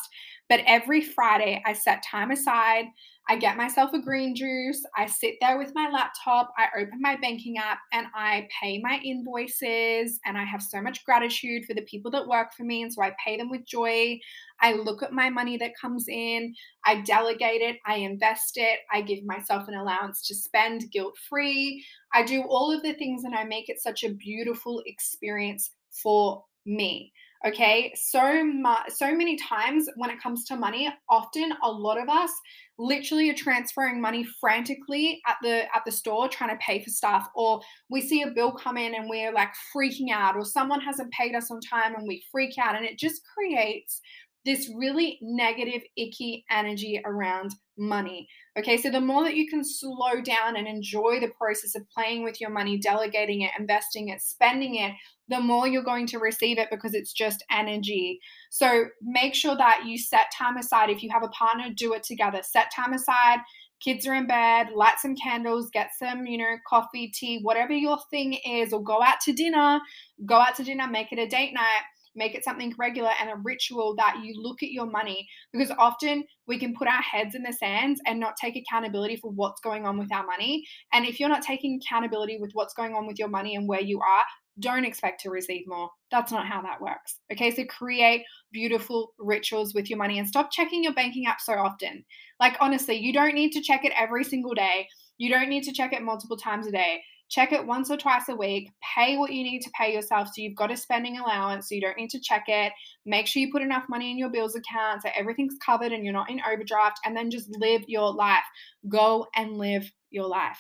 But 0.50 0.62
every 0.66 1.02
Friday, 1.02 1.64
I 1.66 1.74
set 1.74 2.04
time 2.04 2.32
aside 2.32 2.86
I 3.30 3.36
get 3.36 3.58
myself 3.58 3.92
a 3.94 4.00
green 4.00 4.36
juice. 4.36 4.82
I 4.96 5.06
sit 5.06 5.36
there 5.42 5.58
with 5.58 5.74
my 5.76 5.90
laptop. 5.90 6.54
I 6.58 6.68
open 6.80 7.00
my 7.02 7.18
banking 7.18 7.58
app 7.58 7.80
and 7.92 8.08
I 8.16 8.48
pay 8.62 8.80
my 8.82 9.02
invoices. 9.04 10.20
And 10.26 10.38
I 10.38 10.46
have 10.46 10.62
so 10.62 10.82
much 10.82 11.04
gratitude 11.04 11.66
for 11.66 11.74
the 11.74 11.82
people 11.82 12.10
that 12.12 12.28
work 12.28 12.54
for 12.56 12.64
me. 12.64 12.84
And 12.84 12.94
so 12.94 13.02
I 13.02 13.14
pay 13.24 13.36
them 13.36 13.50
with 13.50 13.66
joy. 13.66 14.20
I 14.62 14.74
look 14.74 15.04
at 15.04 15.12
my 15.12 15.30
money 15.30 15.58
that 15.58 15.78
comes 15.80 16.06
in. 16.08 16.54
I 16.86 17.02
delegate 17.02 17.62
it. 17.62 17.78
I 17.86 17.96
invest 17.96 18.54
it. 18.56 18.80
I 18.92 19.02
give 19.02 19.26
myself 19.26 19.68
an 19.68 19.76
allowance 19.76 20.26
to 20.28 20.36
spend 20.36 20.90
guilt 20.92 21.16
free. 21.30 21.84
I 22.14 22.24
do 22.24 22.44
all 22.44 22.72
of 22.72 22.82
the 22.82 22.94
things 22.94 23.26
and 23.26 23.36
I 23.36 23.44
make 23.44 23.68
it 23.68 23.82
such 23.82 24.04
a 24.04 24.14
beautiful 24.14 24.82
experience 24.86 25.72
for 25.92 26.44
me 26.66 27.12
okay 27.46 27.94
so 27.96 28.44
so 28.88 29.16
many 29.16 29.38
times 29.38 29.88
when 29.96 30.10
it 30.10 30.22
comes 30.22 30.44
to 30.46 30.56
money 30.56 30.90
often 31.10 31.52
a 31.64 31.70
lot 31.72 32.02
of 32.02 32.10
us 32.10 32.32
literally 32.80 33.30
are 33.30 33.36
transferring 33.36 34.02
money 34.02 34.26
frantically 34.40 35.22
at 35.28 35.38
the 35.44 35.64
at 35.76 35.84
the 35.86 35.92
store 35.92 36.28
trying 36.28 36.50
to 36.50 36.58
pay 36.58 36.84
for 36.84 36.90
stuff 36.90 37.28
or 37.36 37.62
we 37.90 38.02
see 38.02 38.24
a 38.24 38.32
bill 38.32 38.52
come 38.52 38.78
in 38.78 38.96
and 38.96 39.10
we're 39.10 39.34
like 39.34 39.50
freaking 39.76 40.12
out 40.12 40.36
or 40.36 40.44
someone 40.44 40.82
hasn't 40.82 41.12
paid 41.12 41.36
us 41.36 41.52
on 41.52 41.60
time 41.62 41.96
and 41.96 42.08
we 42.08 42.24
freak 42.32 42.58
out 42.58 42.76
and 42.76 42.86
it 42.86 42.98
just 42.98 43.22
creates 43.34 44.02
this 44.46 44.72
really 44.76 45.20
negative 45.22 45.82
icky 45.96 46.44
energy 46.50 47.02
around 47.06 47.54
money. 47.78 48.28
Okay, 48.58 48.78
so 48.78 48.90
the 48.90 49.02
more 49.02 49.24
that 49.24 49.36
you 49.36 49.48
can 49.48 49.64
slow 49.64 50.22
down 50.24 50.56
and 50.56 50.68
enjoy 50.68 51.20
the 51.20 51.32
process 51.40 51.76
of 51.76 51.90
playing 51.90 52.24
with 52.24 52.42
your 52.42 52.50
money, 52.50 52.78
delegating 52.78 53.42
it, 53.42 53.52
investing 53.60 54.10
it, 54.10 54.22
spending 54.22 54.76
it, 54.76 54.94
the 55.30 55.40
more 55.40 55.68
you're 55.68 55.84
going 55.84 56.08
to 56.08 56.20
receive 56.20 56.58
it 56.58 56.70
because 56.72 56.94
it's 56.94 57.14
just 57.14 57.44
energy. 57.52 58.20
So 58.50 58.86
make 59.02 59.36
sure 59.36 59.56
that 59.58 59.84
you 59.86 59.98
set 59.98 60.32
time 60.38 60.58
aside. 60.58 60.90
If 60.90 61.04
you 61.04 61.10
have 61.12 61.24
a 61.24 61.30
partner, 61.30 61.66
do 61.76 61.94
it 61.94 62.04
together. 62.04 62.42
Set 62.44 62.72
time 62.74 62.94
aside. 62.94 63.40
Kids 63.80 64.08
are 64.08 64.16
in 64.16 64.26
bed, 64.26 64.70
light 64.74 64.98
some 65.00 65.16
candles, 65.16 65.70
get 65.72 65.92
some, 66.00 66.26
you 66.26 66.38
know, 66.38 66.56
coffee, 66.68 67.12
tea, 67.14 67.40
whatever 67.44 67.74
your 67.74 68.00
thing 68.10 68.34
is, 68.34 68.74
or 68.74 68.82
go 68.82 69.04
out 69.04 69.20
to 69.22 69.34
dinner. 69.34 69.80
Go 70.26 70.36
out 70.36 70.56
to 70.56 70.64
dinner, 70.64 70.88
make 70.88 71.12
it 71.12 71.20
a 71.20 71.28
date 71.28 71.54
night 71.54 71.84
make 72.18 72.36
it 72.36 72.44
something 72.44 72.74
regular 72.78 73.12
and 73.22 73.30
a 73.30 73.42
ritual 73.44 73.96
that 73.96 74.18
you 74.24 74.34
look 74.42 74.64
at 74.64 74.72
your 74.72 74.88
money 74.88 75.28
because 75.54 75.72
often 75.78 76.24
we 76.48 76.60
can 76.60 76.76
put 76.76 76.88
our 76.88 77.02
heads 77.02 77.36
in 77.36 77.44
the 77.44 77.54
sands 77.54 78.02
and 78.06 78.20
not 78.20 78.36
take 78.42 78.58
accountability 78.58 79.16
for 79.16 79.32
what's 79.32 79.62
going 79.62 79.86
on 79.86 79.98
with 79.98 80.12
our 80.12 80.26
money. 80.26 80.66
And 80.92 81.06
if 81.06 81.20
you're 81.20 81.30
not 81.30 81.44
taking 81.44 81.80
accountability 81.80 82.38
with 82.42 82.52
what's 82.54 82.74
going 82.74 82.96
on 82.96 83.08
with 83.08 83.20
your 83.20 83.30
money 83.30 83.56
and 83.56 83.68
where 83.68 83.82
you 83.82 84.00
are, 84.02 84.24
don't 84.60 84.86
expect 84.86 85.22
to 85.22 85.30
receive 85.30 85.66
more. 85.68 85.90
That's 86.10 86.32
not 86.32 86.48
how 86.48 86.62
that 86.64 86.82
works. 86.82 87.20
Okay, 87.32 87.52
so 87.52 87.64
create 87.66 88.24
beautiful 88.52 89.14
rituals 89.20 89.74
with 89.76 89.90
your 89.90 90.00
money 90.00 90.18
and 90.18 90.28
stop 90.28 90.52
checking 90.52 90.84
your 90.84 90.94
banking 90.94 91.28
app 91.28 91.40
so 91.40 91.54
often. 91.54 92.04
Like, 92.40 92.58
honestly, 92.60 92.96
you 92.96 93.14
don't 93.14 93.36
need 93.36 93.52
to 93.52 93.62
check 93.62 93.86
it 93.86 93.94
every 93.96 94.24
single 94.24 94.56
day. 94.56 94.88
You 95.20 95.30
don't 95.30 95.50
need 95.50 95.64
to 95.64 95.74
check 95.74 95.94
it 95.94 96.02
multiple 96.02 96.38
times 96.38 96.66
a 96.66 96.72
day 96.72 97.02
check 97.30 97.52
it 97.52 97.66
once 97.66 97.92
or 97.92 97.98
twice 97.98 98.30
a 98.30 98.36
week, 98.36 98.72
pay 98.96 99.18
what 99.18 99.34
you 99.34 99.44
need 99.44 99.62
to 99.62 99.72
pay 99.78 99.94
yourself. 99.94 100.28
So 100.30 100.42
you've 100.42 100.56
got 100.56 100.72
a 100.72 100.78
spending 100.78 101.20
allowance, 101.20 101.68
so 101.68 101.76
you 101.76 101.82
don't 101.82 101.98
need 101.98 102.10
to 102.12 102.20
check 102.20 102.46
it. 102.48 102.72
Make 103.06 103.28
sure 103.28 103.42
you 103.42 103.52
put 103.52 103.62
enough 103.62 103.86
money 103.90 104.12
in 104.12 104.18
your 104.18 104.30
bills 104.30 104.56
account 104.56 105.02
so 105.02 105.10
everything's 105.16 105.56
covered 105.64 105.92
and 105.92 106.04
you're 106.04 106.14
not 106.14 106.30
in 106.30 106.42
overdraft, 106.50 107.00
and 107.06 107.16
then 107.16 107.32
just 107.32 107.50
live 107.60 107.84
your 107.88 108.14
life. 108.14 108.46
Go 108.88 109.28
and 109.36 109.58
live 109.58 109.92
your 110.10 110.28
life. 110.28 110.60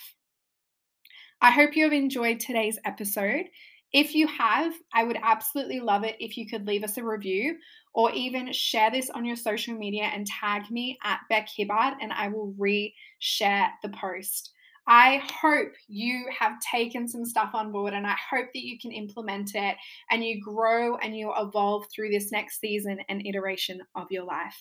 I 1.41 1.51
hope 1.51 1.75
you 1.75 1.84
have 1.84 1.93
enjoyed 1.93 2.39
today's 2.39 2.80
episode. 2.84 3.45
If 3.93 4.13
you 4.13 4.27
have, 4.27 4.73
I 4.93 5.03
would 5.03 5.17
absolutely 5.21 5.80
love 5.80 6.03
it 6.03 6.17
if 6.19 6.36
you 6.36 6.47
could 6.47 6.67
leave 6.67 6.84
us 6.84 6.97
a 6.97 7.03
review 7.03 7.58
or 7.93 8.12
even 8.12 8.51
share 8.51 8.91
this 8.91 9.10
on 9.10 9.23
your 9.23 9.38
social 9.38 9.75
media 9.75 10.03
and 10.03 10.27
tag 10.27 10.69
me 10.69 10.97
at 11.03 11.21
Bek 11.32 11.47
Hibbard 11.47 11.95
and 12.01 12.12
I 12.12 12.27
will 12.27 12.53
re 12.58 12.93
share 13.19 13.69
the 13.82 13.89
post. 13.89 14.51
I 14.88 15.21
hope 15.41 15.73
you 15.88 16.26
have 16.39 16.54
taken 16.62 17.08
some 17.08 17.26
stuff 17.26 17.50
on 17.54 17.71
board 17.71 17.93
and 17.93 18.08
I 18.08 18.15
hope 18.30 18.47
that 18.54 18.63
you 18.63 18.80
can 18.80 18.91
implement 18.91 19.52
it 19.54 19.76
and 20.10 20.23
you 20.23 20.41
grow 20.41 20.95
and 20.97 21.15
you 21.15 21.34
evolve 21.38 21.86
through 21.93 22.10
this 22.10 22.32
next 22.32 22.62
season 22.62 23.00
and 23.10 23.26
iteration 23.26 23.82
of 23.95 24.08
your 24.12 24.23
life. 24.23 24.58